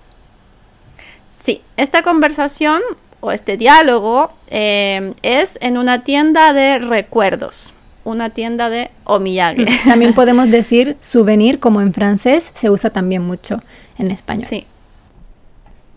Sí, 1.28 1.62
esta 1.76 2.02
conversación 2.02 2.82
o 3.20 3.32
este 3.32 3.56
diálogo 3.56 4.30
eh, 4.48 5.14
es 5.22 5.58
en 5.60 5.78
una 5.78 6.04
tienda 6.04 6.52
de 6.52 6.78
recuerdos, 6.78 7.72
una 8.04 8.30
tienda 8.30 8.70
de 8.70 8.90
omiyage. 9.04 9.66
También 9.84 10.14
podemos 10.16 10.50
decir 10.50 10.96
souvenir, 11.00 11.58
como 11.58 11.80
en 11.80 11.92
francés 11.92 12.52
se 12.54 12.70
usa 12.70 12.90
también 12.90 13.22
mucho 13.22 13.62
en 13.98 14.10
español. 14.10 14.46
Sí, 14.48 14.66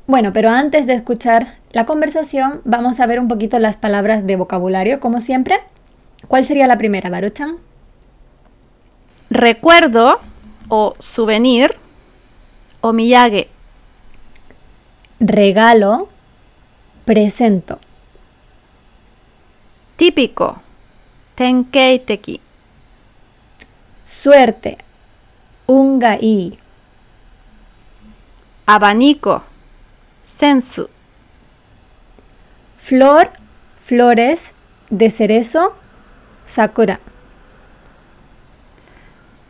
Bueno, 0.08 0.34
pero 0.34 0.50
antes 0.50 0.88
de 0.88 0.94
escuchar 0.94 1.56
la 1.72 1.86
conversación, 1.86 2.62
vamos 2.64 3.00
a 3.00 3.06
ver 3.06 3.20
un 3.20 3.28
poquito 3.28 3.60
las 3.60 3.76
palabras 3.76 4.26
de 4.26 4.36
vocabulario, 4.36 5.00
como 5.00 5.22
siempre. 5.22 5.60
¿Cuál 6.28 6.46
sería 6.46 6.68
la 6.68 6.78
primera, 6.78 7.10
Baruchan? 7.10 7.58
recuerdo 9.32 10.20
o 10.68 10.94
souvenir, 11.00 11.76
omiyage, 12.82 13.48
Regalo, 15.20 16.10
presento. 17.06 17.80
típico, 19.96 20.62
tenkeiteki, 21.36 22.42
Suerte, 24.04 24.78
ungai. 25.68 26.58
abanico, 28.66 29.44
sensu, 30.26 30.90
Flor, 32.80 33.30
flores 33.86 34.54
de 34.90 35.10
cerezo, 35.12 35.76
sakura. 36.46 37.00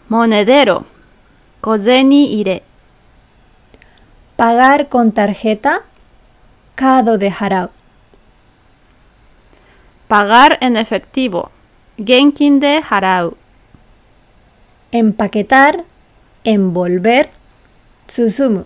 monedero, 0.10 0.86
kozeni 1.62 2.34
ire, 2.40 2.64
pagar 4.42 4.90
con 4.90 5.12
tarjeta, 5.12 5.84
kado 6.74 7.20
de 7.20 7.30
harau. 7.30 7.70
Pagar 10.08 10.58
en 10.62 10.78
efectivo, 10.78 11.52
genkin 12.04 12.60
de 12.60 12.82
harau. 12.90 13.38
Empaquetar, 14.92 15.84
envolver, 16.44 17.30
tsuzumu. 18.08 18.64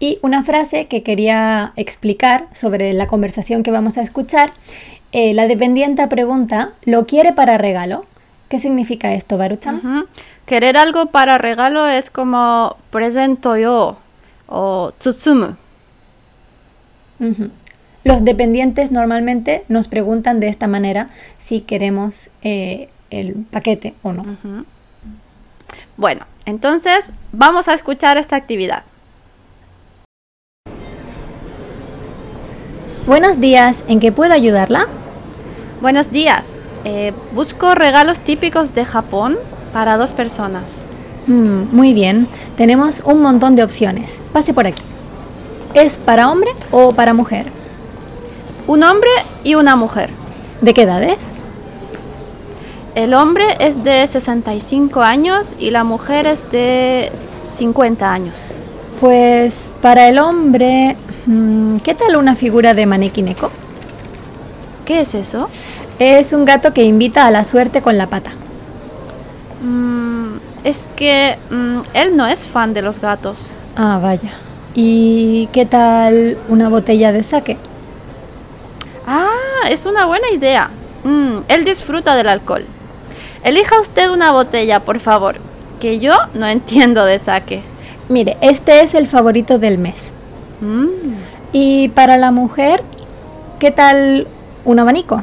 Y 0.00 0.18
una 0.20 0.42
frase 0.42 0.88
que 0.88 1.04
quería 1.04 1.72
explicar 1.76 2.48
sobre 2.54 2.92
la 2.92 3.06
conversación 3.06 3.62
que 3.62 3.70
vamos 3.70 3.98
a 3.98 4.02
escuchar. 4.02 4.52
Eh, 5.12 5.32
la 5.32 5.46
dependienta 5.46 6.08
pregunta, 6.08 6.72
¿lo 6.82 7.06
quiere 7.06 7.32
para 7.32 7.56
regalo? 7.56 8.04
¿Qué 8.50 8.58
significa 8.58 9.12
esto, 9.12 9.38
Baruchan? 9.38 10.08
Querer 10.44 10.76
algo 10.76 11.06
para 11.06 11.38
regalo 11.38 11.86
es 11.86 12.10
como 12.10 12.76
presento 12.90 13.56
yo 13.56 13.96
o 14.48 14.92
tsutsumu. 14.98 15.54
Los 18.02 18.24
dependientes 18.24 18.90
normalmente 18.90 19.62
nos 19.68 19.86
preguntan 19.86 20.40
de 20.40 20.48
esta 20.48 20.66
manera 20.66 21.10
si 21.38 21.60
queremos 21.60 22.28
eh, 22.42 22.88
el 23.10 23.34
paquete 23.34 23.94
o 24.02 24.12
no. 24.12 24.24
Bueno, 25.96 26.26
entonces 26.44 27.12
vamos 27.30 27.68
a 27.68 27.74
escuchar 27.74 28.18
esta 28.18 28.34
actividad. 28.34 28.82
Buenos 33.06 33.38
días, 33.38 33.84
¿en 33.86 34.00
qué 34.00 34.10
puedo 34.10 34.32
ayudarla? 34.32 34.88
Buenos 35.80 36.10
días, 36.10 36.59
eh, 36.84 37.12
busco 37.34 37.74
regalos 37.74 38.20
típicos 38.20 38.74
de 38.74 38.84
Japón 38.84 39.36
para 39.72 39.96
dos 39.96 40.12
personas. 40.12 40.64
Mm, 41.26 41.74
muy 41.74 41.94
bien, 41.94 42.26
tenemos 42.56 43.02
un 43.04 43.22
montón 43.22 43.56
de 43.56 43.62
opciones. 43.62 44.18
Pase 44.32 44.54
por 44.54 44.66
aquí. 44.66 44.82
¿Es 45.74 45.98
para 45.98 46.30
hombre 46.30 46.50
o 46.70 46.92
para 46.92 47.14
mujer? 47.14 47.46
Un 48.66 48.82
hombre 48.82 49.10
y 49.44 49.54
una 49.54 49.76
mujer. 49.76 50.10
¿De 50.60 50.74
qué 50.74 50.82
edades? 50.82 51.18
El 52.94 53.14
hombre 53.14 53.44
es 53.60 53.84
de 53.84 54.06
65 54.06 55.00
años 55.00 55.54
y 55.58 55.70
la 55.70 55.84
mujer 55.84 56.26
es 56.26 56.50
de 56.50 57.12
50 57.56 58.12
años. 58.12 58.36
Pues 59.00 59.72
para 59.80 60.08
el 60.08 60.18
hombre, 60.18 60.96
mm, 61.26 61.78
¿qué 61.78 61.94
tal 61.94 62.16
una 62.16 62.34
figura 62.34 62.74
de 62.74 62.86
manequineco? 62.86 63.50
¿Qué 64.84 65.02
es 65.02 65.14
eso? 65.14 65.48
Es 66.00 66.32
un 66.32 66.46
gato 66.46 66.72
que 66.72 66.82
invita 66.82 67.26
a 67.26 67.30
la 67.30 67.44
suerte 67.44 67.82
con 67.82 67.98
la 67.98 68.06
pata. 68.06 68.30
Mm, 69.62 70.38
es 70.64 70.88
que 70.96 71.36
mm, 71.50 71.80
él 71.92 72.16
no 72.16 72.26
es 72.26 72.48
fan 72.48 72.72
de 72.72 72.80
los 72.80 73.02
gatos. 73.02 73.48
Ah, 73.76 74.00
vaya. 74.02 74.30
¿Y 74.74 75.50
qué 75.52 75.66
tal 75.66 76.38
una 76.48 76.70
botella 76.70 77.12
de 77.12 77.22
sake? 77.22 77.58
Ah, 79.06 79.68
es 79.68 79.84
una 79.84 80.06
buena 80.06 80.30
idea. 80.30 80.70
él 81.48 81.64
disfruta 81.66 82.14
del 82.14 82.28
alcohol. 82.28 82.64
Elija 83.44 83.78
usted 83.78 84.08
una 84.08 84.32
botella, 84.32 84.80
por 84.80 85.00
favor, 85.00 85.36
que 85.80 85.98
yo 85.98 86.14
no 86.32 86.46
entiendo 86.46 87.04
de 87.04 87.18
saque. 87.18 87.60
Mire, 88.08 88.38
este 88.40 88.80
es 88.80 88.94
el 88.94 89.06
favorito 89.06 89.58
del 89.58 89.76
mes. 89.76 90.12
Mm. 90.62 90.86
Y 91.52 91.88
para 91.90 92.16
la 92.16 92.30
mujer, 92.30 92.82
¿qué 93.58 93.70
tal 93.70 94.26
un 94.64 94.78
abanico? 94.78 95.22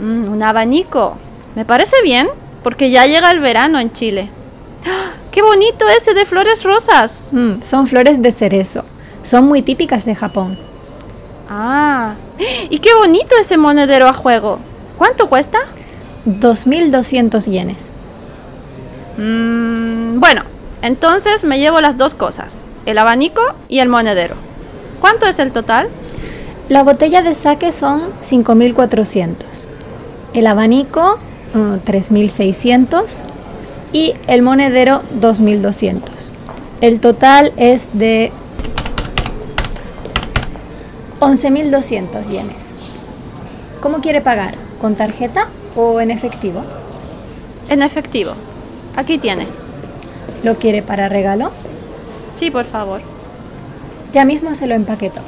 Mm, 0.00 0.32
un 0.32 0.42
abanico. 0.42 1.16
Me 1.54 1.64
parece 1.64 1.96
bien, 2.02 2.28
porque 2.62 2.90
ya 2.90 3.06
llega 3.06 3.30
el 3.30 3.40
verano 3.40 3.78
en 3.78 3.92
Chile. 3.92 4.30
¡Ah! 4.86 5.12
¡Qué 5.30 5.42
bonito 5.42 5.88
ese 5.88 6.14
de 6.14 6.26
flores 6.26 6.62
rosas! 6.62 7.28
Mm, 7.32 7.62
son 7.62 7.86
flores 7.86 8.22
de 8.22 8.32
cerezo. 8.32 8.84
Son 9.22 9.44
muy 9.44 9.62
típicas 9.62 10.04
de 10.04 10.14
Japón. 10.14 10.58
Ah, 11.48 12.14
y 12.70 12.78
qué 12.78 12.94
bonito 12.94 13.34
ese 13.40 13.58
monedero 13.58 14.08
a 14.08 14.14
juego. 14.14 14.58
¿Cuánto 14.96 15.28
cuesta? 15.28 15.58
2.200 16.26 17.44
yenes. 17.46 17.90
Mm, 19.18 20.18
bueno, 20.20 20.42
entonces 20.82 21.44
me 21.44 21.58
llevo 21.58 21.80
las 21.80 21.96
dos 21.96 22.14
cosas, 22.14 22.64
el 22.86 22.98
abanico 22.98 23.42
y 23.68 23.80
el 23.80 23.88
monedero. 23.88 24.36
¿Cuánto 25.00 25.26
es 25.26 25.38
el 25.38 25.52
total? 25.52 25.88
La 26.68 26.82
botella 26.84 27.22
de 27.22 27.34
saque 27.34 27.72
son 27.72 28.02
5.400, 28.22 29.34
el 30.34 30.46
abanico 30.46 31.18
3.600 31.54 33.02
uh, 33.02 33.06
y 33.92 34.14
el 34.26 34.42
monedero 34.42 35.02
2.200. 35.20 36.02
El 36.80 37.00
total 37.00 37.52
es 37.56 37.88
de 37.92 38.32
11.200 41.20 42.28
yenes. 42.28 42.70
¿Cómo 43.80 44.00
quiere 44.00 44.20
pagar? 44.20 44.54
¿Con 44.80 44.94
tarjeta 44.94 45.48
o 45.76 46.00
en 46.00 46.10
efectivo? 46.10 46.62
En 47.68 47.82
efectivo. 47.82 48.32
Aquí 48.96 49.18
tiene. 49.18 49.46
¿Lo 50.42 50.56
quiere 50.56 50.82
para 50.82 51.08
regalo? 51.08 51.50
Sí, 52.38 52.50
por 52.50 52.64
favor. 52.64 53.02
Ya 54.12 54.24
mismo 54.24 54.54
se 54.54 54.66
lo 54.66 54.74
empaqueto. 54.74 55.20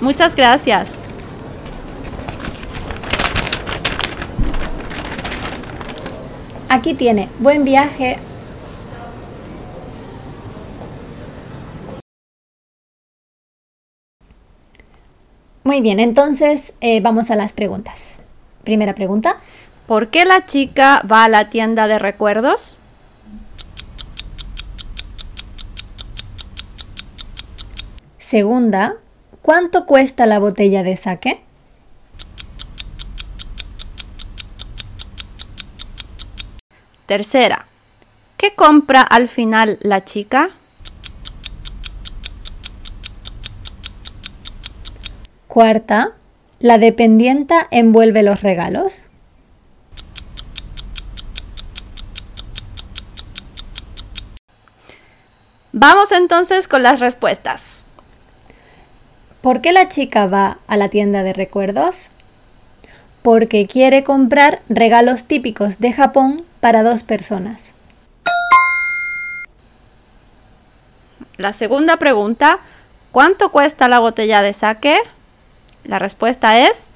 Muchas 0.00 0.36
gracias. 0.36 0.99
Aquí 6.72 6.94
tiene. 6.94 7.28
Buen 7.40 7.64
viaje. 7.64 8.16
Muy 15.64 15.80
bien, 15.80 15.98
entonces 15.98 16.72
eh, 16.80 17.00
vamos 17.00 17.32
a 17.32 17.34
las 17.34 17.52
preguntas. 17.52 18.14
Primera 18.62 18.94
pregunta. 18.94 19.40
¿Por 19.88 20.10
qué 20.10 20.24
la 20.24 20.46
chica 20.46 21.02
va 21.10 21.24
a 21.24 21.28
la 21.28 21.50
tienda 21.50 21.88
de 21.88 21.98
recuerdos? 21.98 22.78
Segunda, 28.18 28.94
¿cuánto 29.42 29.86
cuesta 29.86 30.24
la 30.26 30.38
botella 30.38 30.84
de 30.84 30.96
sake? 30.96 31.49
Tercera, 37.10 37.66
¿qué 38.36 38.54
compra 38.54 39.02
al 39.02 39.26
final 39.26 39.78
la 39.80 40.04
chica? 40.04 40.50
Cuarta, 45.48 46.12
¿la 46.60 46.78
dependienta 46.78 47.66
envuelve 47.72 48.22
los 48.22 48.42
regalos? 48.42 49.06
Vamos 55.72 56.12
entonces 56.12 56.68
con 56.68 56.84
las 56.84 57.00
respuestas. 57.00 57.86
¿Por 59.40 59.60
qué 59.60 59.72
la 59.72 59.88
chica 59.88 60.28
va 60.28 60.58
a 60.68 60.76
la 60.76 60.90
tienda 60.90 61.24
de 61.24 61.32
recuerdos? 61.32 62.09
Porque 63.22 63.66
quiere 63.66 64.02
comprar 64.02 64.62
regalos 64.68 65.24
típicos 65.24 65.78
de 65.78 65.92
Japón 65.92 66.44
para 66.60 66.82
dos 66.82 67.02
personas. 67.02 67.74
La 71.36 71.52
segunda 71.54 71.96
pregunta, 71.96 72.58
¿cuánto 73.12 73.50
cuesta 73.50 73.88
la 73.88 73.98
botella 73.98 74.42
de 74.42 74.52
sake? 74.52 75.00
La 75.84 75.98
respuesta 75.98 76.58
es, 76.58 76.88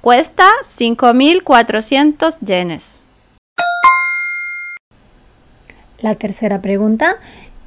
cuesta 0.00 0.48
5.400 0.62 2.38
yenes. 2.40 3.00
La 5.98 6.14
tercera 6.14 6.62
pregunta, 6.62 7.16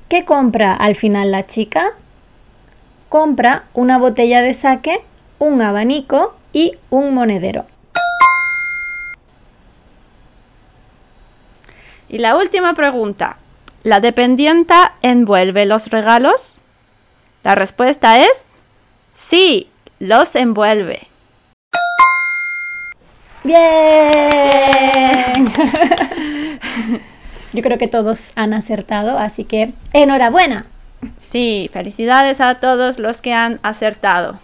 ¿qué 0.07 0.25
compra 0.25 0.73
al 0.73 0.95
final 0.95 1.31
la 1.31 1.45
chica? 1.45 1.93
Compra 3.09 3.65
una 3.73 3.97
botella 3.97 4.41
de 4.41 4.53
sake, 4.53 5.01
un 5.39 5.61
abanico 5.61 6.35
y 6.53 6.77
un 6.89 7.13
monedero. 7.13 7.65
Y 12.09 12.17
la 12.17 12.35
última 12.35 12.73
pregunta, 12.73 13.37
¿la 13.83 13.99
dependienta 13.99 14.93
envuelve 15.03 15.67
los 15.67 15.91
regalos? 15.91 16.57
La 17.43 17.53
respuesta 17.53 18.19
es 18.19 18.47
sí, 19.15 19.69
los 19.99 20.35
envuelve. 20.35 21.07
Bien. 23.43 23.53
Yo 27.53 27.61
creo 27.61 27.77
que 27.77 27.87
todos 27.87 28.31
han 28.35 28.53
acertado, 28.53 29.19
así 29.19 29.43
que 29.43 29.73
enhorabuena. 29.93 30.65
Sí, 31.19 31.69
felicidades 31.71 32.41
a 32.41 32.55
todos 32.55 32.97
los 32.97 33.21
que 33.21 33.33
han 33.33 33.59
acertado. 33.61 34.39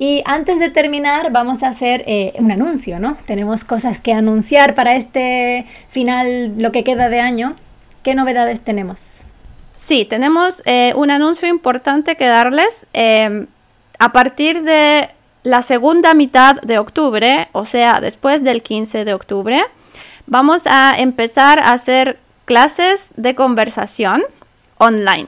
Y 0.00 0.22
antes 0.24 0.58
de 0.58 0.70
terminar, 0.70 1.30
vamos 1.30 1.62
a 1.62 1.68
hacer 1.68 2.04
eh, 2.06 2.32
un 2.38 2.50
anuncio, 2.50 2.98
¿no? 2.98 3.18
Tenemos 3.26 3.64
cosas 3.64 4.00
que 4.00 4.14
anunciar 4.14 4.74
para 4.74 4.94
este 4.96 5.66
final, 5.90 6.54
lo 6.56 6.72
que 6.72 6.84
queda 6.84 7.10
de 7.10 7.20
año. 7.20 7.54
¿Qué 8.02 8.14
novedades 8.14 8.62
tenemos? 8.62 9.18
Sí, 9.78 10.06
tenemos 10.06 10.62
eh, 10.64 10.94
un 10.96 11.10
anuncio 11.10 11.48
importante 11.48 12.16
que 12.16 12.24
darles. 12.24 12.86
Em, 12.94 13.46
a 13.98 14.10
partir 14.10 14.62
de 14.62 15.10
la 15.42 15.60
segunda 15.60 16.14
mitad 16.14 16.62
de 16.62 16.78
octubre, 16.78 17.48
o 17.52 17.66
sea, 17.66 18.00
después 18.00 18.42
del 18.42 18.62
15 18.62 19.04
de 19.04 19.12
octubre, 19.12 19.62
vamos 20.26 20.62
a 20.64 20.94
empezar 20.96 21.58
a 21.58 21.72
hacer 21.72 22.18
clases 22.46 23.10
de 23.16 23.34
conversación 23.34 24.22
online. 24.78 25.26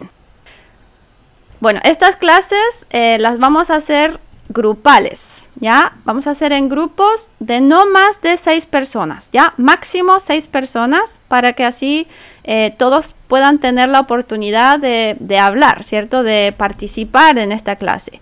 Bueno, 1.60 1.80
estas 1.84 2.16
clases 2.16 2.86
eh, 2.88 3.18
las 3.20 3.38
vamos 3.38 3.68
a 3.68 3.76
hacer 3.76 4.18
grupales, 4.48 5.50
¿ya? 5.56 5.94
Vamos 6.04 6.26
a 6.26 6.32
hacer 6.32 6.52
en 6.52 6.68
grupos 6.68 7.30
de 7.38 7.60
no 7.60 7.86
más 7.86 8.20
de 8.20 8.36
seis 8.36 8.66
personas, 8.66 9.28
¿ya? 9.32 9.54
Máximo 9.56 10.20
seis 10.20 10.48
personas 10.48 11.20
para 11.28 11.52
que 11.54 11.64
así 11.64 12.06
eh, 12.44 12.74
todos 12.76 13.14
puedan 13.28 13.58
tener 13.58 13.88
la 13.88 14.00
oportunidad 14.00 14.78
de, 14.78 15.38
hablar, 15.38 15.84
¿cierto? 15.84 16.22
De 16.22 16.54
participar 16.56 17.38
en 17.38 17.52
esta 17.52 17.76
clase. 17.76 18.20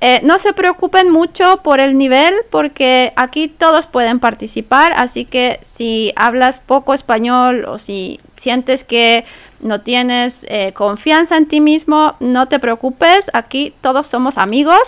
Eh, 0.00 0.20
no 0.22 0.38
se 0.38 0.52
preocupen 0.52 1.10
mucho 1.10 1.60
por 1.62 1.80
el 1.80 1.98
nivel 1.98 2.34
porque 2.50 3.12
aquí 3.16 3.48
todos 3.48 3.86
pueden 3.86 4.20
participar, 4.20 4.92
así 4.96 5.24
que 5.24 5.60
si 5.62 6.12
hablas 6.16 6.60
poco 6.60 6.94
español 6.94 7.64
o 7.66 7.78
si 7.78 8.20
sientes 8.36 8.84
que 8.84 9.24
no 9.60 9.80
tienes 9.80 10.44
eh, 10.48 10.72
confianza 10.72 11.36
en 11.36 11.46
ti 11.46 11.60
mismo, 11.60 12.14
no 12.20 12.46
te 12.46 12.58
preocupes, 12.58 13.30
aquí 13.32 13.74
todos 13.80 14.06
somos 14.06 14.38
amigos, 14.38 14.78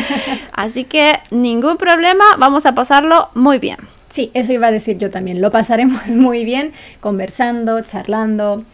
así 0.52 0.84
que 0.84 1.18
ningún 1.30 1.76
problema, 1.76 2.24
vamos 2.38 2.66
a 2.66 2.74
pasarlo 2.74 3.30
muy 3.34 3.58
bien. 3.58 3.78
Sí, 4.10 4.30
eso 4.34 4.52
iba 4.52 4.66
a 4.66 4.72
decir 4.72 4.98
yo 4.98 5.10
también, 5.10 5.40
lo 5.40 5.50
pasaremos 5.50 6.06
muy 6.08 6.44
bien 6.44 6.72
conversando, 7.00 7.80
charlando. 7.82 8.64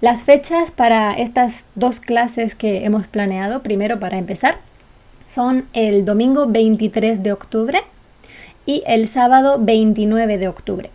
Las 0.00 0.24
fechas 0.24 0.70
para 0.70 1.14
estas 1.14 1.64
dos 1.74 2.00
clases 2.00 2.54
que 2.54 2.84
hemos 2.84 3.06
planeado, 3.06 3.62
primero 3.62 3.98
para 3.98 4.18
empezar, 4.18 4.58
son 5.26 5.66
el 5.72 6.04
domingo 6.04 6.46
23 6.46 7.22
de 7.22 7.32
octubre 7.32 7.82
y 8.66 8.82
el 8.86 9.08
sábado 9.08 9.58
29 9.60 10.38
de 10.38 10.48
octubre. 10.48 10.90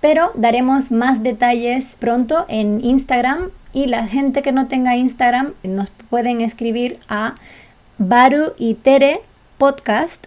Pero 0.00 0.30
daremos 0.34 0.90
más 0.90 1.22
detalles 1.22 1.96
pronto 1.98 2.44
en 2.48 2.84
Instagram 2.84 3.50
y 3.72 3.86
la 3.86 4.06
gente 4.06 4.42
que 4.42 4.52
no 4.52 4.68
tenga 4.68 4.96
Instagram 4.96 5.54
nos 5.62 5.90
pueden 6.10 6.40
escribir 6.40 6.98
a 7.08 7.34
baru 7.98 8.52
y 8.58 8.74
tere 8.74 9.20
podcast 9.58 10.26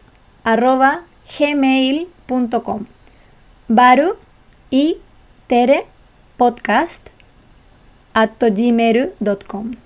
baru 3.67 4.15
y 4.69 4.97
tere 5.47 5.86
podcast 6.38 7.07
gmail.com 8.13 9.80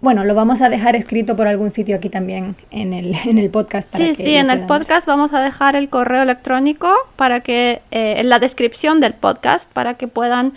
bueno, 0.00 0.24
lo 0.24 0.34
vamos 0.34 0.60
a 0.60 0.68
dejar 0.68 0.94
escrito 0.94 1.34
por 1.34 1.48
algún 1.48 1.70
sitio 1.70 1.96
aquí 1.96 2.08
también 2.08 2.54
en 2.70 2.92
el, 2.92 3.14
en 3.26 3.38
el 3.38 3.50
podcast. 3.50 3.96
sí, 3.96 4.14
sí, 4.14 4.36
en 4.36 4.50
el 4.50 4.66
podcast 4.66 5.06
vamos 5.06 5.32
a 5.32 5.40
dejar 5.40 5.74
el 5.74 5.88
correo 5.88 6.22
electrónico 6.22 6.94
para 7.16 7.40
que, 7.40 7.82
eh, 7.90 8.14
en 8.18 8.28
la 8.28 8.38
descripción 8.38 9.00
del 9.00 9.14
podcast, 9.14 9.70
para 9.72 9.94
que 9.94 10.06
puedan 10.06 10.52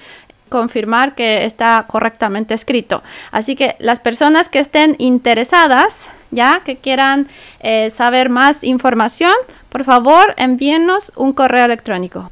confirmar 0.50 1.16
que 1.16 1.46
está 1.46 1.86
correctamente 1.88 2.54
escrito. 2.54 3.02
Así 3.32 3.56
que 3.56 3.76
las 3.80 4.00
personas 4.00 4.50
que 4.50 4.60
estén 4.60 4.96
interesadas, 5.00 6.10
ya 6.30 6.62
que 6.64 6.76
quieran 6.76 7.28
eh, 7.62 7.90
saber 7.90 8.30
más 8.30 8.64
información, 8.64 9.34
por 9.70 9.86
favor 9.86 10.36
envíenos 10.38 11.12
un 11.16 11.34
correo 11.34 11.66
electrónico. 11.66 12.30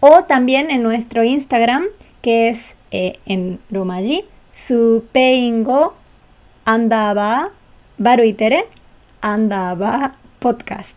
O 0.00 0.24
también 0.24 0.70
en 0.70 0.82
nuestro 0.82 1.22
Instagram, 1.22 1.84
que 2.22 2.48
es 2.48 2.74
eh, 2.90 3.18
en 3.26 3.60
Romaji, 3.70 4.24
su 4.52 5.04
peingo 5.12 5.94
andaba 6.64 7.50
baruitere 7.98 8.64
andaba 9.20 10.12
podcast. 10.38 10.96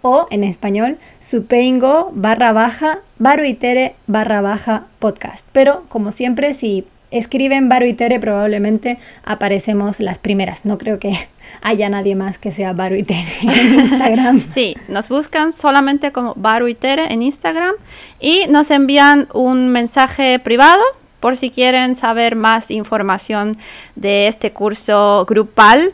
O 0.00 0.28
en 0.30 0.44
español 0.44 0.96
supeingo 1.20 2.10
barra 2.14 2.52
baja 2.52 3.00
baruitere 3.18 3.94
barra 4.06 4.40
baja 4.40 4.86
podcast. 4.98 5.44
Pero 5.52 5.84
como 5.88 6.12
siempre 6.12 6.54
si 6.54 6.86
escriben 7.10 7.68
baruitere 7.68 8.20
probablemente 8.20 8.98
aparecemos 9.24 9.98
las 9.98 10.18
primeras. 10.18 10.64
No 10.64 10.78
creo 10.78 10.98
que 10.98 11.28
haya 11.62 11.88
nadie 11.88 12.14
más 12.14 12.38
que 12.38 12.52
sea 12.52 12.72
baruitere 12.72 13.26
en 13.42 13.80
Instagram. 13.80 14.40
Sí 14.54 14.76
nos 14.88 15.08
buscan 15.08 15.52
solamente 15.52 16.12
como 16.12 16.34
baruitere 16.36 17.12
en 17.12 17.22
Instagram 17.22 17.74
y 18.20 18.46
nos 18.48 18.70
envían 18.70 19.28
un 19.34 19.68
mensaje 19.68 20.38
privado 20.38 20.82
por 21.20 21.36
si 21.36 21.50
quieren 21.50 21.94
saber 21.94 22.36
más 22.36 22.70
información 22.70 23.56
de 23.96 24.28
este 24.28 24.52
curso 24.52 25.24
grupal 25.28 25.92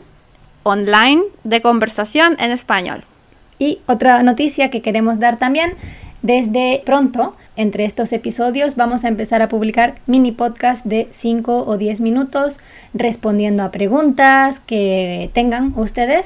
online 0.63 1.23
de 1.43 1.61
conversación 1.61 2.35
en 2.39 2.51
español. 2.51 3.03
Y 3.59 3.79
otra 3.87 4.21
noticia 4.23 4.69
que 4.69 4.81
queremos 4.81 5.19
dar 5.19 5.37
también, 5.37 5.73
desde 6.21 6.81
pronto, 6.85 7.35
entre 7.55 7.85
estos 7.85 8.11
episodios, 8.11 8.75
vamos 8.75 9.03
a 9.03 9.07
empezar 9.07 9.41
a 9.41 9.47
publicar 9.47 9.95
mini 10.07 10.31
podcasts 10.31 10.87
de 10.87 11.07
5 11.13 11.65
o 11.67 11.77
10 11.77 12.01
minutos 12.01 12.57
respondiendo 12.93 13.63
a 13.63 13.71
preguntas 13.71 14.59
que 14.59 15.29
tengan 15.33 15.73
ustedes 15.77 16.25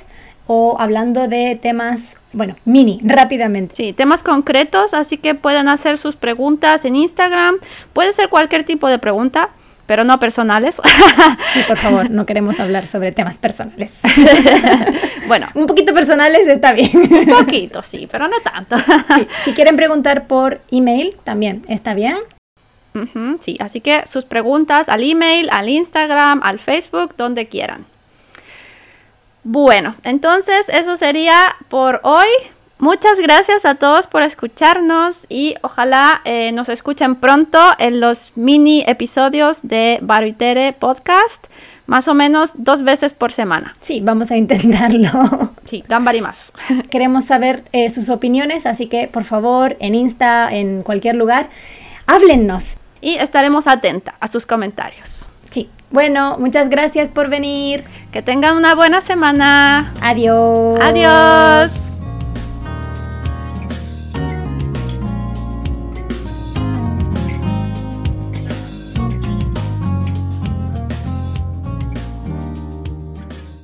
o 0.51 0.77
hablando 0.79 1.27
de 1.27 1.55
temas, 1.61 2.17
bueno, 2.33 2.55
mini, 2.65 2.99
rápidamente. 3.03 3.75
Sí, 3.75 3.93
temas 3.93 4.23
concretos, 4.23 4.95
así 4.95 5.19
que 5.19 5.35
pueden 5.35 5.67
hacer 5.67 5.99
sus 5.99 6.15
preguntas 6.15 6.85
en 6.85 6.95
Instagram. 6.95 7.57
Puede 7.93 8.13
ser 8.13 8.29
cualquier 8.29 8.63
tipo 8.63 8.87
de 8.89 8.97
pregunta, 8.97 9.49
pero 9.85 10.03
no 10.03 10.19
personales. 10.19 10.81
Sí, 11.53 11.61
por 11.67 11.77
favor, 11.77 12.09
no 12.09 12.25
queremos 12.25 12.59
hablar 12.59 12.87
sobre 12.87 13.11
temas 13.11 13.37
personales. 13.37 13.93
bueno, 15.27 15.47
un 15.53 15.67
poquito 15.67 15.93
personales 15.93 16.47
está 16.47 16.73
bien. 16.73 16.91
Un 16.93 17.25
poquito, 17.25 17.83
sí, 17.83 18.07
pero 18.11 18.27
no 18.27 18.37
tanto. 18.39 18.75
Si 19.43 19.53
quieren 19.53 19.75
preguntar 19.75 20.25
por 20.25 20.61
email, 20.71 21.15
también 21.23 21.63
está 21.67 21.93
bien. 21.93 22.17
sí, 23.39 23.55
así 23.59 23.81
que 23.81 24.07
sus 24.07 24.25
preguntas 24.25 24.89
al 24.89 25.03
email, 25.03 25.47
al 25.51 25.69
Instagram, 25.69 26.41
al 26.43 26.57
Facebook, 26.57 27.13
donde 27.17 27.47
quieran. 27.47 27.85
Bueno, 29.43 29.95
entonces 30.03 30.67
eso 30.69 30.97
sería 30.97 31.55
por 31.69 32.01
hoy. 32.03 32.27
Muchas 32.77 33.19
gracias 33.19 33.65
a 33.65 33.75
todos 33.75 34.07
por 34.07 34.21
escucharnos 34.21 35.25
y 35.27 35.55
ojalá 35.63 36.21
eh, 36.23 36.53
nos 36.53 36.69
escuchen 36.69 37.15
pronto 37.15 37.59
en 37.77 37.99
los 37.99 38.31
mini 38.35 38.85
episodios 38.87 39.59
de 39.63 39.99
Baruitere 40.01 40.71
Podcast, 40.71 41.47
más 41.87 42.07
o 42.07 42.13
menos 42.13 42.51
dos 42.55 42.83
veces 42.83 43.13
por 43.13 43.33
semana. 43.33 43.73
Sí, 43.81 43.99
vamos 44.01 44.31
a 44.31 44.37
intentarlo. 44.37 45.09
Sí, 45.69 45.83
gambari 45.87 46.19
más. 46.19 46.51
Queremos 46.89 47.25
saber 47.25 47.63
eh, 47.73 47.91
sus 47.91 48.09
opiniones, 48.09 48.65
así 48.65 48.87
que 48.87 49.07
por 49.07 49.23
favor 49.23 49.77
en 49.79 49.93
Insta, 49.93 50.49
en 50.51 50.81
cualquier 50.81 51.13
lugar, 51.15 51.49
háblennos. 52.07 52.63
Y 53.01 53.15
estaremos 53.17 53.67
atentas 53.67 54.15
a 54.19 54.27
sus 54.27 54.47
comentarios. 54.47 55.28
Sí. 55.49 55.69
Bueno, 55.91 56.37
muchas 56.39 56.69
gracias 56.69 57.09
por 57.09 57.29
venir. 57.29 57.83
Que 58.11 58.21
tengan 58.21 58.57
una 58.57 58.75
buena 58.75 59.01
semana. 59.01 59.93
Adiós. 60.01 60.79
Adiós. 60.81 61.98